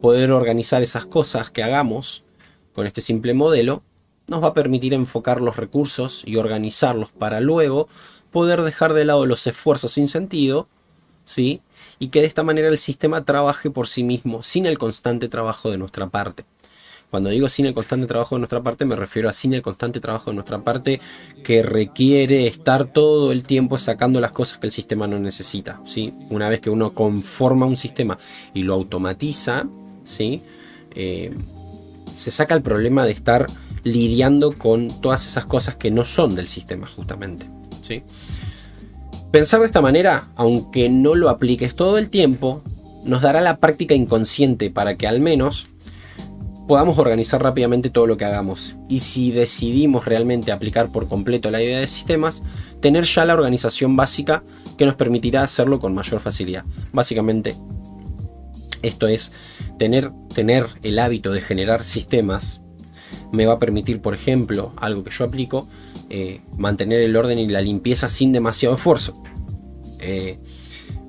poder 0.00 0.30
organizar 0.32 0.82
esas 0.82 1.04
cosas 1.04 1.50
que 1.50 1.62
hagamos 1.62 2.24
con 2.72 2.86
este 2.86 3.02
simple 3.02 3.34
modelo 3.34 3.82
nos 4.28 4.42
va 4.42 4.48
a 4.48 4.54
permitir 4.54 4.94
enfocar 4.94 5.42
los 5.42 5.56
recursos 5.56 6.22
y 6.24 6.36
organizarlos 6.36 7.12
para 7.12 7.40
luego 7.40 7.88
poder 8.30 8.62
dejar 8.62 8.94
de 8.94 9.04
lado 9.04 9.26
los 9.26 9.46
esfuerzos 9.46 9.92
sin 9.92 10.08
sentido, 10.08 10.68
¿sí? 11.26 11.60
Y 11.98 12.08
que 12.08 12.20
de 12.20 12.26
esta 12.26 12.42
manera 12.42 12.68
el 12.68 12.78
sistema 12.78 13.24
trabaje 13.24 13.70
por 13.70 13.88
sí 13.88 14.02
mismo, 14.02 14.42
sin 14.42 14.64
el 14.64 14.78
constante 14.78 15.28
trabajo 15.28 15.70
de 15.70 15.76
nuestra 15.76 16.08
parte. 16.08 16.46
Cuando 17.10 17.30
digo 17.30 17.48
sin 17.48 17.66
el 17.66 17.74
constante 17.74 18.06
trabajo 18.06 18.34
de 18.34 18.40
nuestra 18.40 18.62
parte, 18.62 18.84
me 18.84 18.96
refiero 18.96 19.28
a 19.28 19.32
sin 19.32 19.54
el 19.54 19.62
constante 19.62 20.00
trabajo 20.00 20.30
de 20.30 20.34
nuestra 20.34 20.58
parte 20.58 21.00
que 21.44 21.62
requiere 21.62 22.46
estar 22.46 22.86
todo 22.86 23.32
el 23.32 23.44
tiempo 23.44 23.78
sacando 23.78 24.20
las 24.20 24.32
cosas 24.32 24.58
que 24.58 24.66
el 24.66 24.72
sistema 24.72 25.06
no 25.06 25.18
necesita. 25.18 25.80
¿sí? 25.84 26.12
Una 26.30 26.48
vez 26.48 26.60
que 26.60 26.70
uno 26.70 26.92
conforma 26.94 27.66
un 27.66 27.76
sistema 27.76 28.18
y 28.54 28.62
lo 28.62 28.74
automatiza, 28.74 29.66
¿sí? 30.04 30.42
Eh, 30.94 31.34
se 32.14 32.30
saca 32.30 32.54
el 32.54 32.62
problema 32.62 33.04
de 33.04 33.12
estar 33.12 33.46
lidiando 33.84 34.52
con 34.52 35.00
todas 35.00 35.26
esas 35.26 35.44
cosas 35.44 35.76
que 35.76 35.90
no 35.90 36.04
son 36.04 36.34
del 36.34 36.48
sistema 36.48 36.86
justamente. 36.86 37.46
¿sí? 37.82 38.02
Pensar 39.30 39.60
de 39.60 39.66
esta 39.66 39.80
manera, 39.80 40.28
aunque 40.34 40.88
no 40.88 41.14
lo 41.14 41.28
apliques 41.28 41.74
todo 41.76 41.98
el 41.98 42.10
tiempo, 42.10 42.62
nos 43.04 43.22
dará 43.22 43.40
la 43.40 43.58
práctica 43.58 43.94
inconsciente 43.94 44.70
para 44.70 44.96
que 44.96 45.06
al 45.06 45.20
menos 45.20 45.68
podamos 46.66 46.98
organizar 46.98 47.42
rápidamente 47.42 47.90
todo 47.90 48.06
lo 48.06 48.16
que 48.16 48.24
hagamos. 48.24 48.76
Y 48.88 49.00
si 49.00 49.30
decidimos 49.30 50.04
realmente 50.04 50.52
aplicar 50.52 50.90
por 50.90 51.08
completo 51.08 51.50
la 51.50 51.62
idea 51.62 51.80
de 51.80 51.86
sistemas, 51.86 52.42
tener 52.80 53.04
ya 53.04 53.24
la 53.24 53.34
organización 53.34 53.96
básica 53.96 54.42
que 54.76 54.86
nos 54.86 54.94
permitirá 54.94 55.42
hacerlo 55.42 55.78
con 55.78 55.94
mayor 55.94 56.20
facilidad. 56.20 56.64
Básicamente, 56.92 57.56
esto 58.82 59.08
es 59.08 59.32
tener, 59.78 60.10
tener 60.34 60.66
el 60.82 60.98
hábito 60.98 61.32
de 61.32 61.40
generar 61.40 61.84
sistemas 61.84 62.60
me 63.32 63.46
va 63.46 63.54
a 63.54 63.58
permitir, 63.58 64.00
por 64.00 64.14
ejemplo, 64.14 64.72
algo 64.76 65.04
que 65.04 65.10
yo 65.10 65.24
aplico, 65.24 65.68
eh, 66.10 66.40
mantener 66.56 67.00
el 67.00 67.16
orden 67.16 67.38
y 67.38 67.48
la 67.48 67.60
limpieza 67.60 68.08
sin 68.08 68.32
demasiado 68.32 68.74
esfuerzo. 68.74 69.14
Eh, 70.00 70.38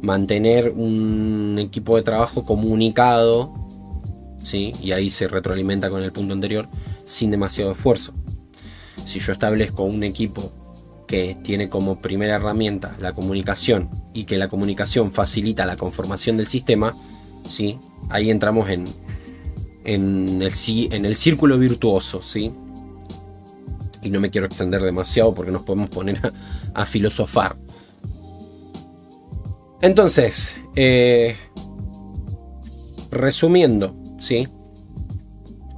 mantener 0.01 0.73
un 0.75 1.57
equipo 1.59 1.95
de 1.95 2.03
trabajo 2.03 2.45
comunicado, 2.45 3.53
y 4.53 4.91
ahí 4.91 5.09
se 5.09 5.27
retroalimenta 5.27 5.89
con 5.89 6.03
el 6.03 6.11
punto 6.11 6.33
anterior, 6.33 6.67
sin 7.05 7.31
demasiado 7.31 7.71
esfuerzo. 7.71 8.13
Si 9.05 9.19
yo 9.19 9.33
establezco 9.33 9.83
un 9.83 10.03
equipo 10.03 10.51
que 11.07 11.37
tiene 11.41 11.69
como 11.69 12.01
primera 12.01 12.35
herramienta 12.35 12.95
la 12.99 13.13
comunicación 13.13 13.89
y 14.13 14.25
que 14.25 14.37
la 14.37 14.49
comunicación 14.49 15.11
facilita 15.11 15.65
la 15.65 15.77
conformación 15.77 16.37
del 16.37 16.47
sistema, 16.47 16.95
¿sí? 17.49 17.79
ahí 18.09 18.29
entramos 18.29 18.69
en, 18.69 18.85
en 19.85 20.41
el, 20.41 20.51
en 20.91 21.05
el 21.05 21.15
círculo 21.15 21.57
virtuoso, 21.57 22.21
¿sí? 22.21 22.51
Y 24.03 24.09
no 24.09 24.19
me 24.19 24.29
quiero 24.29 24.47
extender 24.47 24.81
demasiado 24.81 25.33
porque 25.33 25.51
nos 25.51 25.63
podemos 25.63 25.89
poner 25.89 26.31
a, 26.73 26.85
filosofar. 26.85 27.55
Entonces, 29.81 30.57
eh, 30.75 31.35
resumiendo, 33.11 33.95
¿sí? 34.19 34.47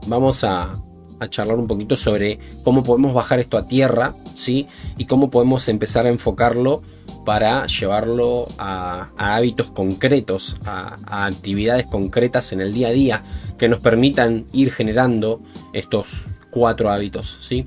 Vamos 0.08 0.44
a, 0.44 0.76
a, 1.20 1.30
charlar 1.30 1.58
un 1.58 1.68
poquito 1.68 1.96
sobre 1.96 2.40
cómo 2.64 2.84
podemos 2.84 3.14
bajar 3.14 3.40
esto 3.40 3.58
a 3.58 3.68
tierra, 3.68 4.16
¿sí? 4.34 4.68
Y 4.98 5.06
cómo 5.06 5.30
podemos 5.30 5.68
empezar 5.68 6.06
a 6.06 6.10
enfocarlo 6.10 6.82
para 7.30 7.68
llevarlo 7.68 8.48
a, 8.58 9.12
hábitos 9.16 9.70
concretos, 9.70 10.58
a, 10.66 11.26
actividades 11.28 11.86
concretas 11.86 12.54
en 12.54 12.62
el 12.62 12.74
día 12.74 12.88
a 12.88 12.92
día 12.92 13.22
que 13.58 13.70
nos 13.70 13.80
permitan 13.82 14.48
ir 14.52 14.72
generando 14.72 15.40
estos 15.74 16.26
cuatro 16.50 16.90
hábitos. 16.90 17.38
¿sí? 17.42 17.66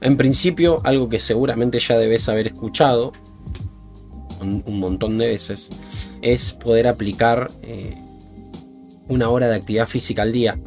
En 0.00 0.16
principio, 0.16 0.80
algo 0.84 1.08
que 1.08 1.20
seguramente 1.20 1.78
ya 1.78 1.96
debes 1.96 2.28
haber 2.28 2.48
escuchado 2.48 3.12
un, 4.40 4.80
montón 4.80 5.18
de 5.18 5.28
veces, 5.28 5.70
es 6.20 6.52
poder 6.52 6.86
aplicar 6.86 7.52
eh, 7.62 7.96
una 9.08 9.28
hora 9.28 9.48
de 9.48 9.56
actividad 9.56 9.86
física 9.86 10.22
al 10.22 10.32
día. 10.32 10.58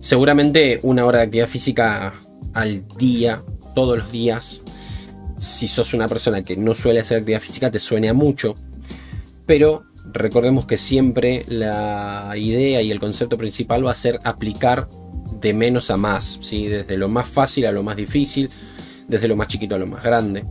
Seguramente 0.00 0.80
una 0.82 1.04
hora 1.04 1.18
de 1.18 1.24
actividad 1.24 1.48
física 1.48 2.14
al 2.52 2.86
día, 2.98 3.42
todos 3.74 3.98
los 3.98 4.12
días, 4.12 4.62
si 5.38 5.66
sos 5.66 5.94
una 5.94 6.08
persona 6.08 6.42
que 6.42 6.56
no 6.56 6.74
suele 6.74 7.00
hacer 7.00 7.18
actividad 7.18 7.40
física, 7.40 7.70
te 7.70 7.78
suena 7.78 8.12
mucho. 8.12 8.54
Pero 9.46 9.84
recordemos 10.12 10.66
que 10.66 10.76
siempre 10.76 11.44
la 11.48 12.32
idea 12.36 12.82
y 12.82 12.90
el 12.90 13.00
concepto 13.00 13.36
principal 13.36 13.86
va 13.86 13.90
a 13.90 13.94
ser 13.94 14.20
aplicar 14.24 14.88
de 15.40 15.54
menos 15.54 15.90
a 15.90 15.96
más, 15.96 16.38
¿sí? 16.40 16.66
desde 16.68 16.96
lo 16.96 17.08
más 17.08 17.28
fácil 17.28 17.66
a 17.66 17.72
lo 17.72 17.82
más 17.82 17.96
difícil, 17.96 18.50
desde 19.08 19.28
lo 19.28 19.36
más 19.36 19.48
chiquito 19.48 19.74
a 19.74 19.78
lo 19.78 19.86
más 19.86 20.02
grande. 20.02 20.44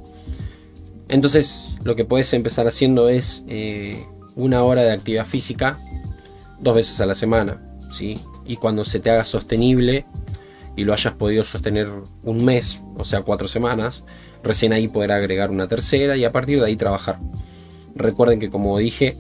Entonces 1.10 1.76
lo 1.84 1.96
que 1.96 2.06
puedes 2.06 2.34
empezar 2.34 2.68
haciendo 2.68 3.10
es 3.10 3.44
eh, 3.48 4.04
una 4.36 4.64
hora 4.64 4.84
de 4.84 4.92
actividad 4.92 5.26
física 5.26 5.80
dos 6.60 6.76
veces 6.76 7.00
a 7.02 7.06
la 7.06 7.16
semana. 7.16 7.62
¿sí? 7.92 8.20
Y 8.46 8.58
cuando 8.58 8.86
se 8.86 9.00
te 9.00 9.10
haga 9.10 9.24
sostenible 9.24 10.06
y 10.76 10.84
lo 10.86 10.94
hayas 10.94 11.14
podido 11.14 11.44
sostener 11.44 11.90
un 12.24 12.44
mes, 12.44 12.82
o 12.98 13.04
sea, 13.04 13.22
cuatro 13.22 13.48
semanas, 13.48 14.04
recién 14.44 14.74
ahí 14.74 14.88
poder 14.88 15.12
agregar 15.12 15.52
una 15.52 15.68
tercera 15.68 16.18
y 16.18 16.26
a 16.26 16.32
partir 16.32 16.60
de 16.60 16.66
ahí 16.66 16.76
trabajar. 16.76 17.20
Recuerden 17.96 18.40
que 18.40 18.50
como 18.50 18.78
dije, 18.78 19.16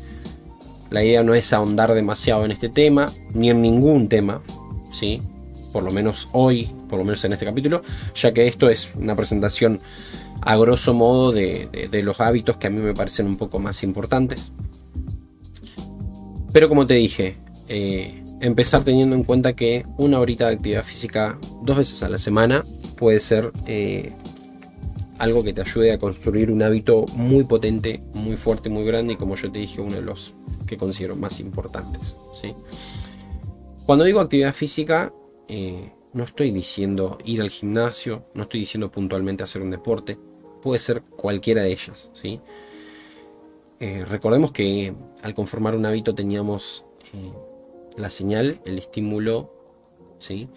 la 0.89 1.03
idea 1.03 1.23
no 1.23 1.33
es 1.33 1.53
ahondar 1.53 1.93
demasiado 1.93 2.45
en 2.45 2.51
este 2.51 2.69
tema, 2.69 3.13
ni 3.33 3.49
en 3.49 3.61
ningún 3.61 4.09
tema, 4.09 4.41
¿sí? 4.89 5.21
por 5.73 5.83
lo 5.83 5.91
menos 5.91 6.29
hoy, 6.31 6.69
por 6.87 6.99
lo 6.99 7.03
menos 7.03 7.25
en 7.25 7.33
este 7.33 7.45
capítulo, 7.45 7.81
ya 8.15 8.31
que 8.31 8.47
esto 8.47 8.69
es 8.69 8.93
una 8.95 9.15
presentación 9.15 9.79
a 10.39 10.55
grosso 10.55 10.93
modo 10.93 11.31
de, 11.31 11.89
los 12.03 12.21
hábitos 12.21 12.57
que 12.57 12.67
a 12.67 12.69
mí 12.69 12.79
me 12.79 12.93
parecen 12.93 13.25
un 13.25 13.37
poco 13.37 13.59
más 13.59 13.83
importantes. 13.83 14.51
Pero 16.53 16.69
como 16.69 16.85
te 16.85 16.93
dije, 16.93 17.35
eh, 17.67 18.23
empezar 18.39 18.83
teniendo 18.83 19.15
en 19.15 19.23
cuenta 19.23 19.53
que 19.53 19.85
una 19.97 20.19
horita 20.19 20.47
de 20.47 20.55
actividad 20.55 20.83
física 20.83 21.39
dos 21.63 21.77
veces 21.77 22.03
a 22.03 22.09
la 22.09 22.19
semana 22.19 22.63
puede 22.95 23.19
ser 23.19 23.51
eh, 23.65 24.13
algo 25.17 25.43
que 25.43 25.53
te 25.53 25.61
ayude 25.61 25.91
a 25.91 25.97
construir 25.97 26.51
un 26.51 26.61
hábito 26.61 27.05
muy 27.13 27.43
potente, 27.45 28.03
muy 28.13 28.37
fuerte, 28.37 28.69
muy 28.69 28.83
grande 28.83 29.13
y 29.13 29.17
como 29.17 29.35
yo 29.35 29.51
te 29.51 29.59
dije, 29.59 29.81
uno 29.81 29.95
de 29.95 30.01
los 30.03 30.33
que 30.67 30.77
considero 30.77 31.15
más 31.15 31.39
importantes. 31.39 32.15
Cuando 33.85 34.05
digo 34.05 34.19
actividad 34.19 34.53
física, 34.53 35.11
eh, 35.47 35.91
no 36.13 36.23
estoy 36.23 36.51
diciendo 36.51 37.17
ir 37.25 37.41
al 37.41 37.49
gimnasio, 37.49 38.25
no 38.33 38.43
estoy 38.43 38.59
diciendo 38.61 38.91
puntualmente 38.91 39.43
hacer 39.43 39.61
un 39.61 39.71
deporte, 39.71 40.17
puede 40.61 40.79
ser 40.79 41.01
cualquiera 41.01 41.63
de 41.63 41.71
ellas. 41.71 42.11
¿sí? 42.13 42.39
Eh, 43.83 44.05
recordemos 44.05 44.53
que 44.53 44.93
al 45.23 45.33
conformar 45.33 45.75
un 45.75 45.85
hábito 45.85 46.15
teníamos 46.15 46.85
eh, 47.13 47.33
la 47.97 48.09
señal, 48.09 48.61
el 48.63 48.77
estímulo, 48.77 49.51
¿sí? 50.19 50.47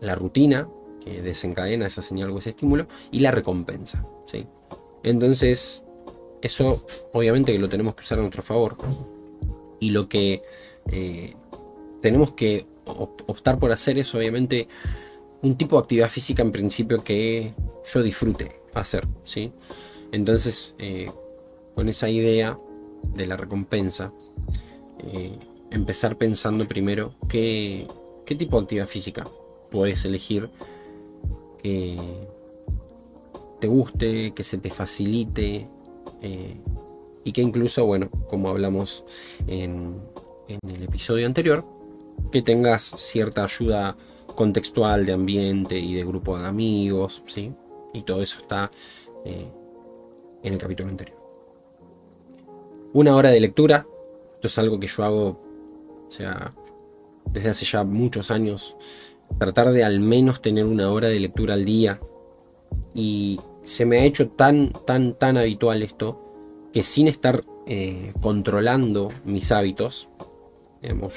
la 0.00 0.16
rutina, 0.16 0.68
desencadena 1.04 1.86
esa 1.86 2.02
señal 2.02 2.30
o 2.32 2.38
ese 2.38 2.50
estímulo, 2.50 2.88
y 3.12 3.20
la 3.20 3.30
recompensa. 3.30 4.04
¿sí? 4.24 4.48
Entonces, 5.04 5.84
eso 6.42 6.84
obviamente 7.12 7.52
que 7.52 7.60
lo 7.60 7.68
tenemos 7.68 7.94
que 7.94 8.02
usar 8.02 8.18
a 8.18 8.22
nuestro 8.22 8.42
favor. 8.42 8.76
Y 9.78 9.90
lo 9.90 10.08
que 10.08 10.42
eh, 10.90 11.36
tenemos 12.02 12.32
que 12.32 12.66
optar 12.84 13.60
por 13.60 13.70
hacer 13.70 13.96
es 13.96 14.12
obviamente 14.12 14.66
un 15.40 15.56
tipo 15.56 15.76
de 15.76 15.82
actividad 15.82 16.08
física 16.08 16.42
en 16.42 16.50
principio 16.50 17.04
que 17.04 17.54
yo 17.94 18.02
disfrute 18.02 18.60
hacer. 18.74 19.06
¿sí? 19.22 19.52
Entonces, 20.16 20.74
eh, 20.78 21.10
con 21.74 21.90
esa 21.90 22.08
idea 22.08 22.58
de 23.14 23.26
la 23.26 23.36
recompensa, 23.36 24.14
eh, 24.98 25.38
empezar 25.70 26.16
pensando 26.16 26.66
primero 26.66 27.12
qué, 27.28 27.86
tipo 28.24 28.56
de 28.56 28.62
actividad 28.62 28.86
física 28.86 29.28
puedes 29.70 30.06
elegir 30.06 30.48
que 31.62 31.98
te 33.60 33.66
guste, 33.66 34.32
que 34.32 34.42
se 34.42 34.56
te 34.56 34.70
facilite 34.70 35.68
eh, 36.22 36.56
y 37.22 37.32
que 37.32 37.42
incluso, 37.42 37.84
bueno, 37.84 38.08
como 38.26 38.48
hablamos 38.48 39.04
en, 39.46 40.00
el 40.48 40.82
episodio 40.82 41.26
anterior, 41.26 41.62
que 42.32 42.40
tengas 42.40 42.84
cierta 42.96 43.44
ayuda 43.44 43.98
contextual, 44.34 45.04
de 45.04 45.12
ambiente 45.12 45.78
y 45.78 45.92
de 45.92 46.04
grupo 46.04 46.38
de 46.38 46.46
amigos, 46.46 47.22
¿sí? 47.26 47.52
Y 47.92 48.02
todo 48.02 48.22
eso 48.22 48.38
está 48.38 48.70
en 50.46 50.54
el 50.54 50.58
capítulo 50.58 50.88
anterior. 50.88 51.18
Una 52.92 53.14
hora 53.16 53.30
de 53.30 53.40
lectura, 53.40 53.86
esto 54.34 54.46
es 54.46 54.58
algo 54.58 54.78
que 54.78 54.86
yo 54.86 55.02
hago, 55.02 55.28
o 56.06 56.10
sea, 56.10 56.52
desde 57.26 57.50
hace 57.50 57.64
ya 57.64 57.84
muchos 57.84 58.30
años, 58.30 58.76
tratar 59.38 59.72
de 59.72 59.84
al 59.84 60.00
menos 60.00 60.40
tener 60.40 60.64
una 60.64 60.90
hora 60.90 61.08
de 61.08 61.20
lectura 61.20 61.54
al 61.54 61.64
día. 61.64 62.00
Y 62.94 63.40
se 63.64 63.84
me 63.84 63.98
ha 63.98 64.04
hecho 64.04 64.28
tan, 64.28 64.72
tan, 64.86 65.14
tan 65.14 65.36
habitual 65.36 65.82
esto, 65.82 66.22
que 66.72 66.82
sin 66.82 67.08
estar 67.08 67.44
eh, 67.66 68.12
controlando 68.20 69.10
mis 69.24 69.50
hábitos, 69.50 70.08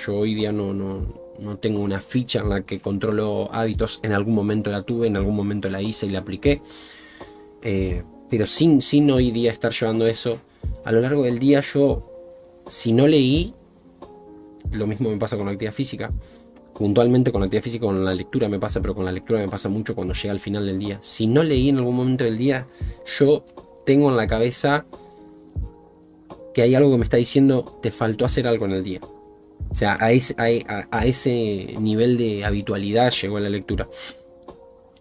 yo 0.05 0.17
hoy 0.17 0.33
día 0.33 0.51
no, 0.51 0.73
no, 0.73 1.57
tengo 1.57 1.81
una 1.81 2.01
ficha 2.01 2.39
en 2.39 2.49
la 2.49 2.61
que 2.61 2.79
controlo 2.79 3.49
hábitos, 3.53 3.99
en 4.01 4.13
algún 4.13 4.33
momento 4.33 4.71
la 4.71 4.81
tuve, 4.81 5.07
en 5.07 5.17
algún 5.17 5.35
momento 5.35 5.69
la 5.69 5.81
hice 5.81 6.07
y 6.07 6.09
la 6.09 6.19
apliqué, 6.19 6.63
eh, 7.61 8.03
pero 8.29 8.47
sin, 8.47 8.81
sin 8.81 9.09
hoy 9.11 9.31
día 9.31 9.51
estar 9.51 9.71
llevando 9.71 10.07
eso, 10.07 10.39
a 10.85 10.91
lo 10.91 11.01
largo 11.01 11.23
del 11.23 11.39
día 11.39 11.61
yo, 11.61 12.03
si 12.67 12.91
no 12.91 13.07
leí, 13.07 13.53
lo 14.71 14.87
mismo 14.87 15.09
me 15.09 15.17
pasa 15.17 15.37
con 15.37 15.45
la 15.45 15.51
actividad 15.51 15.73
física, 15.73 16.11
puntualmente 16.73 17.31
con 17.31 17.41
la 17.41 17.45
actividad 17.45 17.63
física, 17.63 17.85
con 17.85 18.03
la 18.05 18.13
lectura 18.13 18.47
me 18.47 18.59
pasa, 18.59 18.81
pero 18.81 18.95
con 18.95 19.05
la 19.05 19.11
lectura 19.11 19.39
me 19.39 19.49
pasa 19.49 19.69
mucho 19.69 19.95
cuando 19.95 20.13
llega 20.13 20.31
al 20.31 20.39
final 20.39 20.65
del 20.65 20.79
día. 20.79 20.99
Si 21.01 21.27
no 21.27 21.43
leí 21.43 21.69
en 21.69 21.77
algún 21.77 21.95
momento 21.95 22.23
del 22.23 22.37
día, 22.37 22.67
yo 23.19 23.43
tengo 23.85 24.09
en 24.09 24.17
la 24.17 24.27
cabeza 24.27 24.85
que 26.53 26.61
hay 26.61 26.75
algo 26.75 26.91
que 26.91 26.97
me 26.97 27.03
está 27.03 27.17
diciendo, 27.17 27.79
te 27.81 27.91
faltó 27.91 28.25
hacer 28.25 28.47
algo 28.47 28.65
en 28.65 28.71
el 28.71 28.83
día. 28.83 29.01
O 29.71 29.75
sea, 29.75 29.97
a 29.99 30.11
ese, 30.11 31.75
nivel 31.79 32.17
de 32.17 32.43
habitualidad 32.43 33.11
llegó 33.11 33.39
la 33.39 33.49
lectura. 33.49 33.87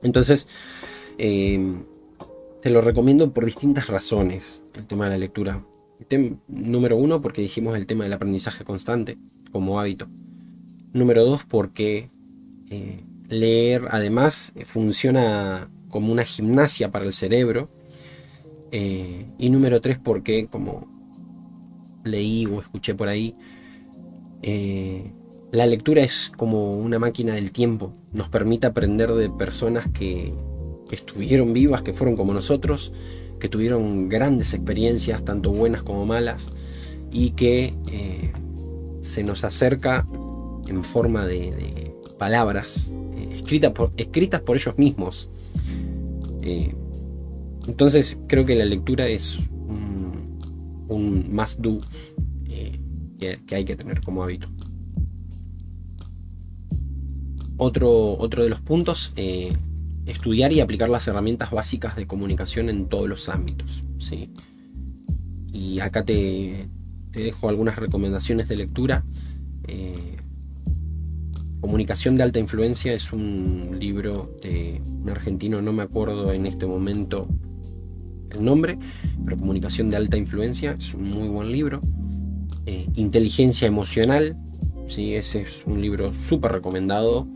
Entonces, 0.03 0.47
em, 1.17 1.85
te 2.61 2.71
lo 2.71 2.81
recomiendo 2.81 3.33
por 3.33 3.45
distintas 3.45 3.87
razones, 3.87 4.63
el 4.75 4.87
tema 4.87 5.05
de 5.05 5.11
la 5.11 5.19
lectura. 5.19 5.65
número 6.49 6.97
uno, 6.97 7.23
porque 7.23 7.43
dijimos 7.43 7.77
el 7.77 7.87
tema 7.87 8.05
del 8.05 8.13
aprendizaje 8.13 8.65
constante 8.65 9.19
como 9.53 9.79
hábito. 9.79 10.09
Número 10.93 11.25
dos, 11.25 11.45
porque 11.45 12.11
eh, 12.71 13.05
leer 13.29 13.87
además 13.91 14.53
funciona 14.65 15.71
como 15.89 16.13
una 16.13 16.25
gimnasia 16.25 16.91
para 16.91 17.05
el 17.05 17.13
cerebro. 17.13 17.69
Eh, 18.73 19.27
y 19.39 19.51
número 19.51 19.81
tres, 19.81 19.99
porque 19.99 20.47
como 20.47 20.87
leí 22.05 22.47
o 22.47 22.61
escuché 22.61 22.95
por 22.95 23.09
ahí, 23.09 23.35
eh, 24.43 25.13
la 25.53 25.67
lectura 25.67 26.03
es 26.03 26.31
como 26.37 26.77
una 26.77 26.99
máquina 26.99 27.35
del 27.35 27.53
tiempo, 27.53 27.93
nos 28.13 28.29
permite 28.29 28.67
aprender 28.67 29.13
de 29.13 29.31
personas 29.31 29.89
que, 29.93 30.35
estuvieron 30.97 31.53
vivas, 31.53 31.83
que 31.83 31.93
fueron 31.93 32.17
como 32.17 32.33
nosotros, 32.33 32.93
que 33.39 33.49
tuvieron 33.49 34.09
grandes 34.09 34.55
experiencias, 34.55 35.25
tanto 35.25 35.53
buenas 35.53 35.83
como 35.83 36.07
malas, 36.07 36.53
y 37.11 37.31
que 37.31 37.75
eh, 37.93 38.33
se 39.03 39.23
nos 39.23 39.45
acerca 39.45 40.07
en 40.67 40.85
forma 40.85 41.27
de, 41.27 41.95
palabras 42.19 42.91
eh, 43.15 43.29
escritas, 43.35 43.73
por, 43.73 44.57
ellos 44.57 44.77
mismos. 44.77 45.31
entonces 47.67 48.19
creo 48.27 48.45
que 48.45 48.57
la 48.57 48.65
lectura 48.65 49.07
es 49.07 49.39
un, 49.39 50.39
un 50.89 51.33
must 51.33 51.61
do 51.61 51.79
que, 53.19 53.55
hay 53.55 53.65
que 53.65 53.77
tener 53.77 54.01
como 54.03 54.23
hábito. 54.23 54.49
Otro, 57.57 58.17
otro 58.19 58.45
de 58.45 58.51
los 58.51 58.61
puntos, 58.61 59.13
eh, 59.17 59.57
estudiar 60.09 60.53
y 60.53 60.61
aplicar 60.61 60.89
las 60.89 61.07
herramientas 61.07 61.51
básicas 61.51 61.95
de 61.97 62.07
comunicación 62.07 62.69
en 62.69 62.87
todos 62.87 63.09
los 63.09 63.29
ámbitos. 63.29 63.85
¿sí? 63.99 64.31
Y 65.53 65.81
acá 65.81 66.05
te, 66.05 66.69
dejo 67.13 67.49
algunas 67.49 67.77
recomendaciones 67.77 68.49
de 68.49 68.57
lectura. 68.57 69.05
Eh, 69.67 70.17
comunicación 71.61 72.17
de 72.17 72.23
alta 72.23 72.39
influencia 72.39 72.93
es 72.93 73.13
un 73.13 73.77
libro 73.79 74.35
de 74.43 74.81
un 75.03 75.11
argentino, 75.11 75.61
no 75.61 75.73
me 75.73 75.83
acuerdo 75.83 76.33
en 76.33 76.47
este 76.47 76.67
momento 76.67 77.29
el 78.31 78.45
nombre, 78.45 78.79
pero 79.25 79.37
Comunicación 79.37 79.91
de 79.91 79.97
alta 79.97 80.17
influencia 80.17 80.73
es 80.73 80.95
un 80.95 81.05
muy 81.05 81.29
buen 81.29 81.51
libro. 81.53 81.81
Eh, 82.67 82.87
inteligencia 82.97 83.67
emocional. 83.67 84.37
¿sí? 84.87 85.15
Ese 85.15 85.43
es 85.43 85.65
un 85.67 85.81
libro 85.81 86.15
súper 86.15 86.53
recomendado. 86.53 87.27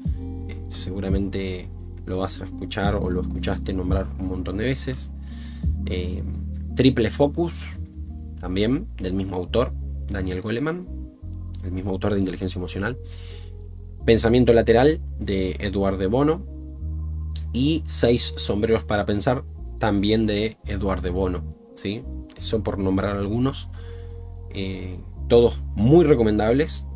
Eh, 0.49 0.57
seguramente 0.71 1.69
lo 2.07 2.19
vas 2.19 2.41
a 2.41 2.45
escuchar 2.45 2.95
o 2.95 3.11
lo 3.11 3.23
escuchaste 3.23 3.73
nombrar 3.73 4.07
un 4.19 4.29
montón 4.29 4.57
de 4.59 4.65
veces. 4.65 5.11
Eh, 5.87 6.23
Triple 6.75 7.11
Focus, 7.11 7.77
también 8.41 8.89
del 8.97 9.13
mismo 9.13 9.37
autor, 9.37 9.73
Daniel 10.09 10.41
Goleman, 10.41 10.87
el 11.63 11.73
mismo 11.73 11.91
autor 11.91 12.15
de 12.15 12.21
Inteligencia 12.21 12.59
Emocional. 12.59 12.99
Pensamiento 14.05 14.53
lateral 14.53 15.01
de 15.19 15.57
Eduard 15.61 15.99
de 15.99 16.07
Bono. 16.07 16.47
Y 17.53 17.83
Seis 17.87 18.35
sombreros 18.37 18.85
para 18.85 19.05
pensar, 19.05 19.45
también 19.79 20.27
de 20.27 20.57
Eduard 20.65 21.03
de 21.03 21.11
Bono. 21.11 21.45
¿sí? 21.75 22.03
Eso 22.37 22.63
por 22.63 22.79
nombrar 22.79 23.17
algunos 23.17 23.69
todos 25.29 25.63
muy 25.75 26.05
recomendables. 26.05 26.87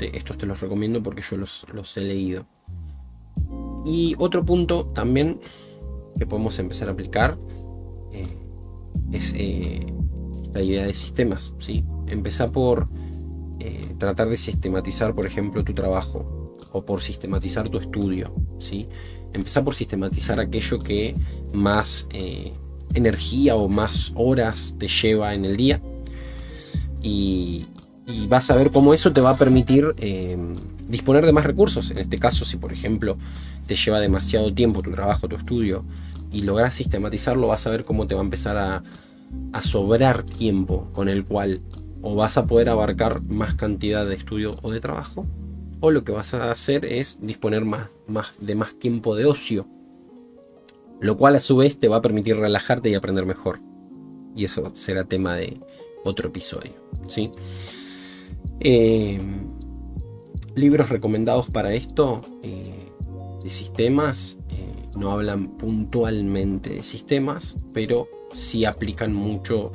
estos 0.00 0.36
te 0.36 0.46
los 0.46 0.60
recomiendo 0.60 1.02
porque 1.02 1.22
yo 1.22 1.36
los, 1.36 1.96
he 1.96 2.00
leído. 2.00 2.46
Y 3.84 4.14
otro 4.18 4.44
punto 4.44 4.86
también 4.86 5.40
que 6.18 6.26
podemos 6.26 6.58
empezar 6.58 6.88
a 6.88 6.92
aplicar 6.92 7.38
eh, 8.12 8.24
es 9.12 9.34
eh, 9.36 9.86
la 10.52 10.62
idea 10.62 10.86
de 10.86 10.94
sistemas. 10.94 11.54
¿sí? 11.58 11.84
Empezar 12.06 12.50
por 12.50 12.88
eh, 13.60 13.94
tratar 13.98 14.28
de 14.28 14.36
sistematizar, 14.36 15.14
por 15.14 15.26
ejemplo, 15.26 15.64
tu 15.64 15.74
trabajo 15.74 16.56
o 16.72 16.84
por 16.84 17.02
sistematizar 17.02 17.68
tu 17.68 17.78
estudio. 17.78 18.34
¿sí? 18.58 18.88
Empezar 19.32 19.64
por 19.64 19.74
sistematizar 19.74 20.40
aquello 20.40 20.78
que 20.78 21.14
más 21.52 22.08
energía 22.94 23.56
o 23.56 23.68
más 23.68 24.12
horas 24.14 24.74
te 24.78 24.88
lleva 24.88 25.34
en 25.34 25.44
el 25.44 25.56
día. 25.56 25.80
Y, 27.02 27.66
vas 28.28 28.50
a 28.50 28.56
ver 28.56 28.70
cómo 28.70 28.92
eso 28.92 29.12
te 29.12 29.22
va 29.22 29.30
a 29.30 29.36
permitir 29.36 29.94
eh, 29.96 30.36
disponer 30.86 31.24
de 31.24 31.32
más 31.32 31.44
recursos. 31.44 31.90
En 31.90 31.98
este 31.98 32.18
caso, 32.18 32.44
si 32.44 32.56
por 32.56 32.72
ejemplo 32.72 33.16
te 33.66 33.76
lleva 33.76 34.00
demasiado 34.00 34.52
tiempo 34.52 34.82
tu 34.82 34.90
trabajo, 34.90 35.28
tu 35.28 35.36
estudio, 35.36 35.84
y 36.32 36.42
logras 36.42 36.74
sistematizarlo, 36.74 37.46
vas 37.46 37.66
a 37.66 37.70
ver 37.70 37.84
cómo 37.84 38.06
te 38.06 38.14
va 38.14 38.20
a 38.20 38.24
empezar 38.24 38.56
a, 38.56 38.82
sobrar 39.60 40.22
tiempo 40.22 40.88
con 40.92 41.08
el 41.08 41.24
cual 41.24 41.60
o 42.02 42.14
vas 42.14 42.36
a 42.36 42.46
poder 42.46 42.68
abarcar 42.68 43.22
más 43.22 43.54
cantidad 43.54 44.06
de 44.06 44.14
estudio 44.14 44.54
o 44.62 44.70
de 44.70 44.80
trabajo, 44.80 45.26
o 45.80 45.90
lo 45.90 46.04
que 46.04 46.12
vas 46.12 46.34
a 46.34 46.50
hacer 46.50 46.84
es 46.84 47.18
disponer 47.20 47.64
más, 47.64 47.90
de 48.40 48.54
más 48.54 48.78
tiempo 48.78 49.16
de 49.16 49.24
ocio, 49.24 49.66
lo 51.00 51.16
cual 51.16 51.36
a 51.36 51.40
su 51.40 51.56
vez 51.56 51.78
te 51.78 51.88
va 51.88 51.96
a 51.96 52.02
permitir 52.02 52.36
relajarte 52.36 52.90
y 52.90 52.94
aprender 52.94 53.26
mejor. 53.26 53.60
Y 54.36 54.44
eso 54.44 54.70
será 54.74 55.04
tema 55.04 55.36
de 55.36 55.60
otro 56.04 56.28
episodio. 56.28 56.72
¿sí? 57.06 57.30
Eh, 58.60 59.20
libros 60.54 60.88
recomendados 60.88 61.50
para 61.50 61.74
esto 61.74 62.22
eh, 62.42 62.83
de 63.44 63.50
sistemas 63.50 64.38
eh, 64.48 64.88
no 64.96 65.12
hablan 65.12 65.56
puntualmente 65.56 66.70
de 66.70 66.82
sistemas, 66.82 67.56
pero 67.72 68.08
sí 68.32 68.64
aplican 68.64 69.14
mucho 69.14 69.72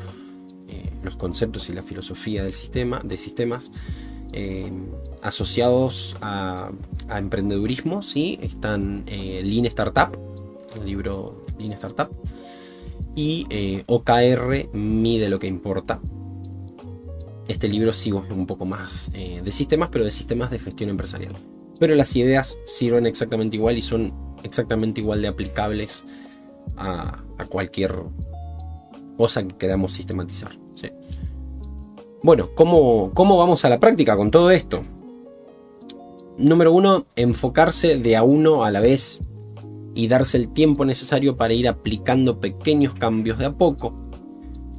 los 1.02 1.16
conceptos 1.16 1.70
y 1.70 1.74
la 1.74 1.82
filosofía 1.82 2.44
del 2.44 2.52
sistema, 2.52 3.02
de 3.04 3.16
sistemas 3.16 3.72
asociados 5.22 6.18
a, 6.20 6.72
emprendedurismo. 7.10 8.02
¿sí? 8.02 8.38
Están 8.42 9.06
Lean 9.08 9.66
Startup, 9.66 10.10
el 10.76 10.86
libro 10.86 11.46
Lean 11.58 11.72
Startup, 11.72 12.10
y 13.16 13.82
OKR 13.88 14.70
mide 14.74 15.30
lo 15.30 15.40
que 15.40 15.48
importa, 15.48 16.02
este 17.50 17.68
libro 17.68 17.94
sigo 17.94 18.24
un 18.30 18.46
poco 18.46 18.66
más 18.66 19.12
eh, 19.16 19.42
de 19.44 19.52
sistemas, 19.52 19.90
pero 19.92 20.06
de 20.06 20.12
sistemas 20.12 20.52
de 20.52 20.60
gestión 20.60 20.92
empresarial. 20.92 21.34
Pero 21.80 21.96
las 21.96 22.16
ideas 22.16 22.58
sirven 22.66 23.06
exactamente 23.06 23.56
igual 23.58 23.78
y 23.78 23.82
son 23.82 24.14
exactamente 24.44 25.02
igual 25.02 25.22
de 25.22 25.30
aplicables 25.30 26.06
a, 26.78 27.24
cualquier 27.50 27.96
cosa 29.18 29.48
que 29.48 29.56
queramos 29.58 29.94
sistematizar. 29.94 30.52
Bueno, 32.22 32.50
¿cómo, 32.54 33.12
¿cómo 33.14 33.38
vamos 33.38 33.64
a 33.64 33.70
la 33.70 33.80
práctica 33.80 34.18
con 34.18 34.30
todo 34.30 34.52
esto? 34.52 34.84
Número 36.38 36.74
uno, 36.74 37.06
enfocarse 37.16 37.98
de 37.98 38.18
a 38.18 38.24
uno 38.24 38.66
a 38.66 38.72
la 38.72 38.82
vez 38.82 39.22
y 39.96 40.10
darse 40.10 40.36
el 40.36 40.50
tiempo 40.50 40.84
necesario 40.84 41.38
para 41.38 41.54
ir 41.54 41.68
aplicando 41.70 42.42
pequeños 42.42 42.94
cambios 42.94 43.38
de 43.38 43.46
a 43.46 43.54
poco. 43.54 43.94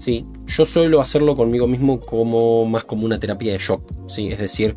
¿sí? 0.00 0.26
Yo 0.46 0.64
suelo 0.64 1.00
hacerlo 1.00 1.36
conmigo 1.36 1.66
mismo 1.66 2.00
como 2.00 2.64
más 2.64 2.84
como 2.84 3.04
una 3.04 3.20
terapia 3.20 3.52
de 3.52 3.58
shock, 3.58 3.82
¿sí? 4.08 4.28
Es 4.28 4.38
decir, 4.38 4.74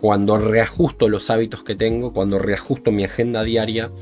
cuando 0.00 0.38
reajusto 0.38 1.10
los 1.10 1.28
hábitos 1.28 1.62
que 1.62 1.76
tengo, 1.76 2.14
cuando 2.14 2.38
reajusto 2.38 2.90
mi 2.90 3.04
agenda 3.04 3.42
diaria, 3.42 3.92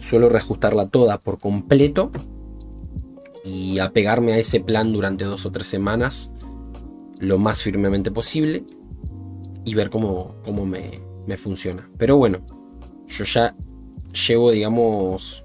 suelo 0.00 0.28
reajustarla 0.28 0.88
toda 0.88 1.20
por 1.20 1.38
completo 1.38 2.10
y 3.44 3.78
apegarme 3.78 4.32
a 4.32 4.38
ese 4.38 4.58
plan 4.58 4.92
durante 4.92 5.24
dos 5.24 5.46
o 5.46 5.52
tres 5.52 5.68
semanas 5.68 6.32
lo 7.20 7.38
más 7.38 7.62
firmemente 7.62 8.10
posible 8.10 8.64
y 9.64 9.74
ver 9.74 9.88
cómo, 9.88 10.34
cómo 10.44 10.66
me, 10.66 11.00
funciona. 11.36 11.88
Pero 11.96 12.16
bueno, 12.16 12.40
yo 13.06 13.24
ya 13.24 13.54
llevo, 14.26 14.50
digamos, 14.50 15.44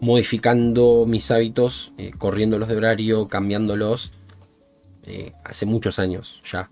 modificando 0.00 1.04
mis 1.06 1.30
hábitos, 1.30 1.92
eh, 1.98 2.10
corriéndolos 2.18 2.68
de 2.68 2.76
horario, 2.76 3.28
cambiándolos, 3.28 4.12
eh, 5.04 5.34
hace 5.44 5.66
muchos 5.66 6.00
años 6.00 6.42
ya 6.50 6.68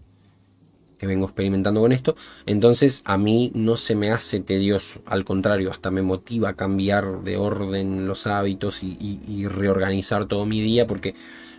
que 0.98 1.06
vengo 1.06 1.26
experimentando 1.26 1.80
con 1.80 1.92
esto. 1.92 2.16
Entonces 2.46 3.02
a 3.04 3.18
mí 3.18 3.50
no 3.54 3.76
se 3.76 3.94
me 3.94 4.10
hace 4.10 4.40
tedioso, 4.40 5.00
al 5.06 5.24
contrario, 5.24 5.70
hasta 5.70 5.90
me 5.90 6.02
motiva 6.02 6.50
a 6.50 6.54
cambiar 6.54 7.22
de 7.22 7.36
orden 7.36 8.06
los 8.06 8.26
hábitos 8.26 8.82
y, 8.82 9.46
reorganizar 9.46 10.26
todo 10.26 10.44
mi 10.44 10.60
día 10.60 10.86
porque 10.86 11.14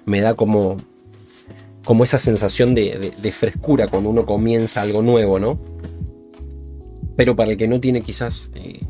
me 0.06 0.20
da 0.22 0.34
como, 0.34 0.78
como 1.86 2.04
esa 2.04 2.18
sensación 2.18 2.76
de, 2.76 3.32
frescura 3.32 3.88
cuando 3.88 4.10
uno 4.10 4.26
comienza 4.26 4.82
algo 4.82 5.02
nuevo, 5.02 5.40
¿no? 5.40 5.60
Pero 7.16 7.36
para 7.36 7.52
el 7.52 7.58
que 7.58 7.68
no 7.68 7.80
tiene 7.80 8.02
quizás 8.02 8.52
eh, 8.56 8.82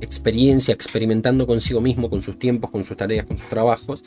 experiencia 0.00 0.74
experimentando 0.74 1.46
consigo 1.46 1.80
mismo, 1.80 2.10
con 2.10 2.22
sus 2.22 2.38
tiempos, 2.38 2.70
con 2.70 2.84
sus 2.84 2.96
tareas, 2.96 3.26
con 3.26 3.38
sus 3.38 3.48
trabajos, 3.48 4.04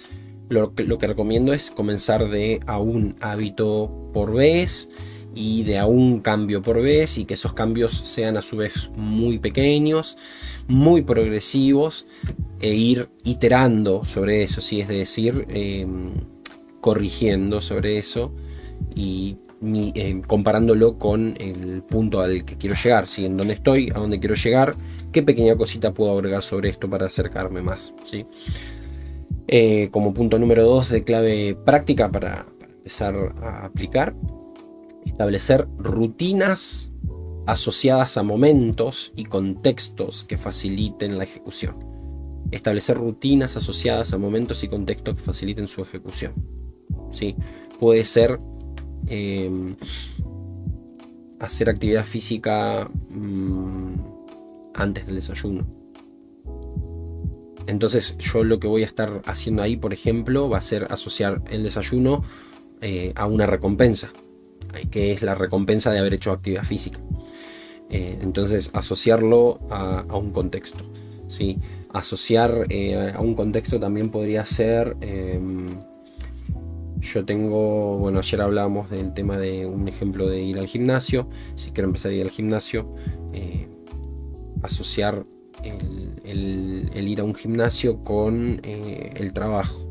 lo 0.49 0.73
que, 0.73 1.07
recomiendo 1.07 1.53
es 1.53 1.71
comenzar 1.71 2.29
de 2.29 2.59
a 2.67 2.79
un 2.79 3.15
hábito 3.21 4.09
por 4.13 4.33
vez 4.33 4.89
y 5.33 5.63
de 5.63 5.77
a 5.77 5.85
un 5.85 6.21
cambio 6.21 6.61
por 6.61 6.81
vez 6.81 7.17
y 7.17 7.25
que 7.25 7.33
esos 7.33 7.53
cambios 7.53 7.93
sean 8.05 8.37
a 8.37 8.41
su 8.41 8.57
vez 8.57 8.89
muy 8.95 9.37
pequeños, 9.39 10.17
muy 10.67 11.01
progresivos 11.01 12.05
e 12.61 12.73
ir 12.73 13.09
iterando 13.23 14.05
sobre 14.05 14.43
eso, 14.43 14.61
si 14.61 14.79
es 14.79 14.87
decir, 14.87 15.45
em, 15.49 16.13
corrigiendo 16.79 17.59
sobre 17.61 17.97
eso 17.97 18.31
y 18.95 19.37
em, 19.61 20.21
comparándolo 20.21 20.99
con 20.99 21.35
el 21.39 21.81
punto 21.81 22.21
al 22.21 22.45
que 22.45 22.55
quiero 22.57 22.75
llegar, 22.75 23.07
si 23.07 23.25
en 23.25 23.35
dónde 23.35 23.55
estoy, 23.55 23.89
a 23.89 23.99
dónde 23.99 24.19
quiero 24.19 24.35
llegar, 24.35 24.75
qué 25.11 25.23
pequeña 25.23 25.55
cosita 25.55 25.93
puedo 25.93 26.11
agregar 26.11 26.43
sobre 26.43 26.69
esto 26.69 26.89
para 26.89 27.07
acercarme 27.07 27.61
más. 27.61 27.93
¿sí? 28.05 28.25
Eh, 29.47 29.89
como 29.91 30.13
punto 30.13 30.39
número 30.39 30.63
2 30.63 30.89
de 30.89 31.03
clave 31.03 31.55
práctica 31.65 32.11
para, 32.11 32.47
empezar 32.77 33.35
a 33.41 33.65
aplicar, 33.65 34.15
establecer 35.05 35.67
rutinas 35.77 36.89
asociadas 37.45 38.17
a 38.17 38.23
momentos 38.23 39.13
y 39.15 39.25
contextos 39.25 40.23
que 40.23 40.37
faciliten 40.37 41.17
la 41.17 41.25
ejecución. 41.25 41.75
Establecer 42.51 42.97
rutinas 42.97 43.55
asociadas 43.55 44.13
a 44.13 44.17
momentos 44.17 44.63
y 44.63 44.67
contextos 44.67 45.15
que 45.15 45.21
faciliten 45.21 45.67
su 45.67 45.81
ejecución. 45.81 46.33
¿Sí? 47.11 47.35
Puede 47.79 48.03
ser 48.05 48.39
em, 49.07 49.75
hacer 51.39 51.69
actividad 51.69 52.03
física 52.03 52.89
mm, 53.09 53.93
antes 54.73 55.05
del 55.05 55.15
desayuno 55.15 55.84
entonces 57.67 58.17
yo 58.17 58.43
lo 58.43 58.59
que 58.59 58.67
voy 58.67 58.83
a 58.83 58.85
estar 58.85 59.21
haciendo 59.25 59.63
ahí, 59.63 59.75
por 59.77 59.93
ejemplo, 59.93 60.49
va 60.49 60.57
a 60.59 60.61
ser 60.61 60.87
asociar 60.89 61.41
el 61.49 61.63
desayuno 61.63 62.23
eh, 62.81 63.13
a 63.15 63.25
una 63.25 63.47
recompensa, 63.47 64.11
eh, 64.75 64.87
que 64.89 65.11
es 65.11 65.21
la 65.23 65.35
recompensa 65.35 65.91
de 65.91 65.99
haber 65.99 66.13
hecho 66.13 66.31
actividad 66.31 66.63
física. 66.63 66.99
Eh, 67.89 68.19
entonces 68.21 68.69
asociarlo 68.73 69.59
a, 69.69 70.05
un 70.15 70.31
contexto. 70.31 70.83
¿sí? 71.27 71.57
Asociar 71.93 72.67
a 73.13 73.21
un 73.21 73.35
contexto 73.35 73.79
también 73.79 74.09
podría 74.09 74.45
ser... 74.45 74.95
Em, 75.01 75.67
yo 76.99 77.23
tengo, 77.23 77.99
bueno, 77.99 78.19
ayer 78.19 78.41
hablábamos 78.41 78.89
del 78.89 79.13
tema 79.13 79.37
de 79.37 79.65
un 79.67 79.87
ejemplo 79.87 80.27
de 80.27 80.41
ir 80.41 80.57
al 80.57 80.65
gimnasio. 80.65 81.29
Si 81.55 81.71
quiero 81.71 81.87
empezar 81.87 82.11
a 82.11 82.15
ir 82.15 82.23
al 82.23 82.31
gimnasio, 82.31 82.91
asociar 84.63 85.23
el, 85.65 87.07
ir 87.07 87.19
a 87.19 87.23
un 87.23 87.35
gimnasio 87.35 88.03
con 88.03 88.59
eh, 88.63 89.11
el 89.15 89.33
trabajo. 89.33 89.81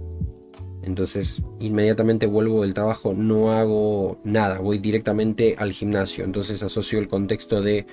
Entonces 0.83 1.43
inmediatamente 1.61 2.27
vuelvo 2.27 2.63
del 2.63 2.75
trabajo, 2.75 3.15
no 3.15 3.53
hago 3.53 4.21
nada, 4.23 4.59
voy 4.59 4.79
directamente 4.79 5.57
al 5.59 5.73
gimnasio. 5.73 6.25
Entonces 6.25 6.63
asocio 6.63 6.99
el 6.99 7.09
contexto 7.09 7.63
de 7.63 7.87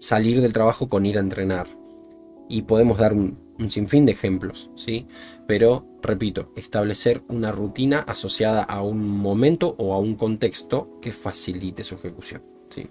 salir 0.00 0.40
del 0.40 0.52
trabajo 0.52 0.88
con 0.88 1.06
ir 1.06 1.18
a 1.18 1.20
entrenar. 1.20 1.68
Y 2.48 2.62
podemos 2.62 2.98
dar 2.98 3.12
un, 3.12 3.44
sinfín 3.68 4.06
de 4.06 4.12
ejemplos, 4.12 4.70
¿sí? 4.76 5.08
Pero, 5.46 5.86
repito, 6.02 6.52
establecer 6.56 7.22
una 7.28 7.50
rutina 7.50 8.00
asociada 8.00 8.62
a 8.62 8.82
un 8.82 9.08
momento 9.08 9.74
o 9.78 9.94
a 9.94 9.98
un 9.98 10.14
contexto 10.14 11.00
que 11.00 11.10
facilite 11.10 11.82
su 11.82 11.94
ejecución, 11.96 12.42
¿sí? 12.68 12.86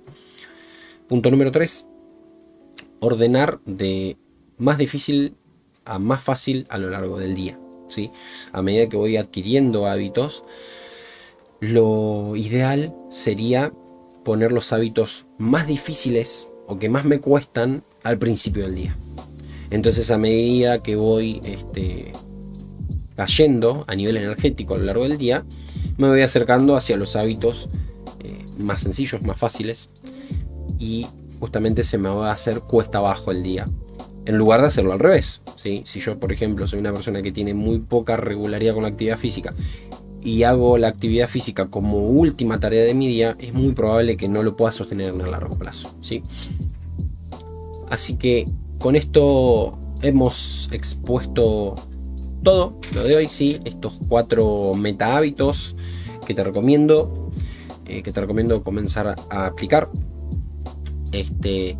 Punto 1.07 1.29
número 1.29 1.51
3 1.51 1.87
ordenar 3.05 3.59
de 3.65 4.17
más 4.57 4.77
difícil 4.77 5.35
a 5.85 5.99
más 5.99 6.21
fácil 6.21 6.65
a 6.69 6.77
lo 6.77 6.89
largo 6.89 7.17
del 7.17 7.35
día. 7.35 7.59
¿sí? 7.87 8.11
A 8.51 8.61
medida 8.61 8.89
que 8.89 8.97
voy 8.97 9.17
adquiriendo 9.17 9.87
hábitos, 9.87 10.43
lo 11.59 12.35
ideal 12.35 12.93
sería 13.09 13.73
poner 14.23 14.51
los 14.51 14.73
hábitos 14.73 15.25
más 15.37 15.67
difíciles 15.67 16.49
o 16.67 16.79
que 16.79 16.89
más 16.89 17.05
me 17.05 17.19
cuestan 17.19 17.83
al 18.03 18.17
principio 18.17 18.63
del 18.63 18.75
día. 18.75 18.97
Entonces 19.69 20.09
a 20.11 20.17
medida 20.17 20.81
que 20.81 20.95
voy 20.95 21.41
este, 21.43 22.13
cayendo 23.15 23.85
a 23.87 23.95
nivel 23.95 24.17
energético 24.17 24.75
a 24.75 24.77
lo 24.77 24.85
largo 24.85 25.03
del 25.03 25.17
día, 25.17 25.45
me 25.97 26.09
voy 26.09 26.21
acercando 26.21 26.75
hacia 26.75 26.97
los 26.97 27.15
hábitos 27.15 27.69
eh, 28.19 28.45
más 28.57 28.81
sencillos, 28.81 29.21
más 29.21 29.39
fáciles 29.39 29.89
y 30.79 31.07
justamente 31.39 31.83
se 31.83 31.97
me 31.97 32.09
va 32.09 32.29
a 32.29 32.33
hacer 32.33 32.61
cuesta 32.61 32.99
abajo 32.99 33.31
el 33.31 33.43
día. 33.43 33.67
En 34.25 34.37
lugar 34.37 34.61
de 34.61 34.67
hacerlo 34.67 34.93
al 34.93 34.99
revés. 34.99 35.41
¿sí? 35.55 35.83
Si 35.85 35.99
yo, 35.99 36.19
por 36.19 36.31
ejemplo, 36.31 36.65
soy 36.65 36.79
una 36.79 36.91
persona 36.91 37.21
que 37.21 37.31
tiene 37.31 37.53
muy 37.53 37.79
poca 37.79 38.17
regularidad 38.17 38.73
con 38.73 38.83
la 38.83 38.89
actividad 38.89 39.17
física 39.17 39.53
y 40.21 40.41
hago 40.41 40.79
la 40.79 40.87
actividad 40.87 41.27
física 41.27 41.67
como 41.67 41.99
última 41.99 42.59
tarea 42.59 42.83
de 42.83 42.95
mi 42.95 43.07
día, 43.07 43.35
es 43.39 43.53
muy 43.53 43.73
probable 43.73 44.17
que 44.17 44.27
no 44.27 44.41
lo 44.41 44.55
pueda 44.55 44.71
sostener 44.71 45.13
en 45.13 45.21
el 45.21 45.29
largo 45.29 45.55
plazo. 45.55 45.93
¿sí? 46.01 46.23
Así 47.89 48.15
que 48.15 48.47
con 48.79 48.95
esto 48.95 49.77
hemos 50.01 50.67
expuesto 50.71 51.75
todo 52.41 52.79
lo 52.93 53.03
de 53.03 53.15
hoy, 53.15 53.27
¿sí? 53.27 53.59
estos 53.65 53.99
cuatro 54.07 54.73
meta 54.73 55.15
hábitos 55.15 55.75
que 56.25 56.33
te 56.33 56.43
recomiendo, 56.43 57.29
eh, 57.85 58.01
que 58.01 58.11
te 58.11 58.19
recomiendo 58.19 58.63
comenzar 58.63 59.15
a 59.29 59.45
aplicar 59.45 59.89
este, 61.15 61.77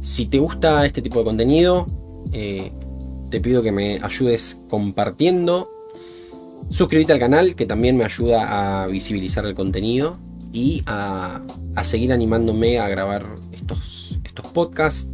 si 0.00 0.26
te 0.26 0.38
gusta 0.38 0.84
este 0.86 1.02
tipo 1.02 1.18
de 1.18 1.24
contenido, 1.24 1.86
eh, 2.32 2.72
te 3.30 3.40
pido 3.40 3.62
que 3.62 3.72
me 3.72 3.98
ayudes 4.02 4.60
compartiendo. 4.68 5.70
Suscríbete 6.70 7.12
al 7.12 7.18
canal, 7.18 7.54
que 7.54 7.66
también 7.66 7.96
me 7.96 8.04
ayuda 8.04 8.82
a 8.82 8.86
visibilizar 8.86 9.44
el 9.46 9.54
contenido 9.54 10.18
y 10.52 10.82
a, 10.86 11.42
seguir 11.82 12.12
animándome 12.12 12.78
a 12.78 12.88
grabar 12.88 13.26
estos, 13.52 14.18
podcasts. 14.52 15.08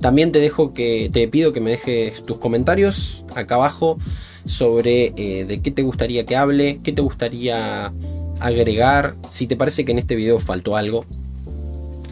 También 0.00 0.32
te 0.32 0.38
dejo 0.38 0.72
que 0.72 1.10
te 1.12 1.28
pido 1.28 1.52
que 1.52 1.60
me 1.60 1.70
dejes 1.70 2.22
tus 2.22 2.38
comentarios 2.38 3.24
acá 3.34 3.56
abajo 3.56 3.98
sobre 4.44 5.12
eh, 5.16 5.44
de 5.44 5.60
qué 5.60 5.70
te 5.70 5.82
gustaría 5.82 6.24
que 6.24 6.36
hable, 6.36 6.80
qué 6.82 6.92
te 6.92 7.02
gustaría 7.02 7.92
agregar, 8.40 9.16
si 9.28 9.46
te 9.46 9.56
parece 9.56 9.84
que 9.84 9.92
en 9.92 9.98
este 9.98 10.14
video 10.14 10.38
faltó 10.38 10.76
algo, 10.76 11.04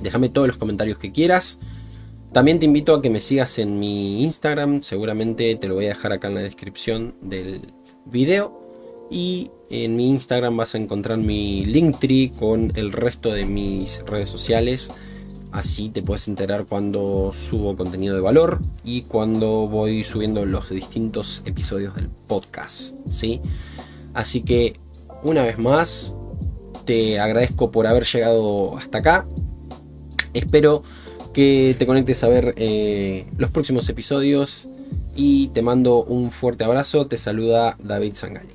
déjame 0.04 0.28
todos 0.28 0.46
los 0.46 0.56
comentarios 0.56 0.98
que 0.98 1.10
quieras. 1.10 1.58
También 2.32 2.58
te 2.58 2.66
invito 2.66 2.94
a 2.94 3.02
que 3.02 3.10
me 3.10 3.20
sigas 3.20 3.58
en 3.58 3.78
mi 3.78 4.22
Instagram, 4.22 4.82
seguramente 4.82 5.54
te 5.56 5.68
lo 5.68 5.74
voy 5.74 5.86
a 5.86 5.88
dejar 5.88 6.12
acá 6.12 6.28
en 6.28 6.34
la 6.34 6.40
descripción 6.42 7.14
del 7.20 7.72
video. 8.04 8.60
Y 9.10 9.50
en 9.70 9.96
mi 9.96 10.08
Instagram 10.08 10.56
vas 10.56 10.74
a 10.74 10.78
encontrar 10.78 11.18
mi 11.18 11.64
Linktree 11.64 12.32
con 12.32 12.72
el 12.74 12.92
resto 12.92 13.30
de 13.30 13.44
mis 13.44 14.02
redes 14.06 14.28
sociales. 14.28 14.92
Así 15.52 15.88
te 15.88 16.02
puedes 16.02 16.26
enterar 16.26 16.66
cuando 16.66 17.32
subo 17.34 17.76
contenido 17.76 18.16
de 18.16 18.20
valor 18.20 18.60
y 18.82 19.02
cuando 19.02 19.68
voy 19.68 20.02
subiendo 20.02 20.44
los 20.44 20.70
distintos 20.70 21.42
episodios 21.44 21.94
del 21.94 22.08
podcast. 22.08 22.96
¿sí? 23.08 23.40
Así 24.12 24.42
que 24.42 24.80
una 25.22 25.42
vez 25.44 25.58
más, 25.58 26.16
te 26.84 27.20
agradezco 27.20 27.70
por 27.70 27.86
haber 27.86 28.04
llegado 28.04 28.76
hasta 28.76 28.98
acá. 28.98 29.26
Espero 30.34 30.82
que 31.32 31.74
te 31.78 31.86
conectes 31.86 32.22
a 32.22 32.28
ver 32.28 32.54
eh, 32.56 33.26
los 33.38 33.50
próximos 33.50 33.88
episodios 33.88 34.68
y 35.16 35.48
te 35.48 35.62
mando 35.62 36.04
un 36.04 36.30
fuerte 36.30 36.64
abrazo. 36.64 37.06
Te 37.06 37.16
saluda 37.16 37.76
David 37.82 38.14
Sangali. 38.14 38.53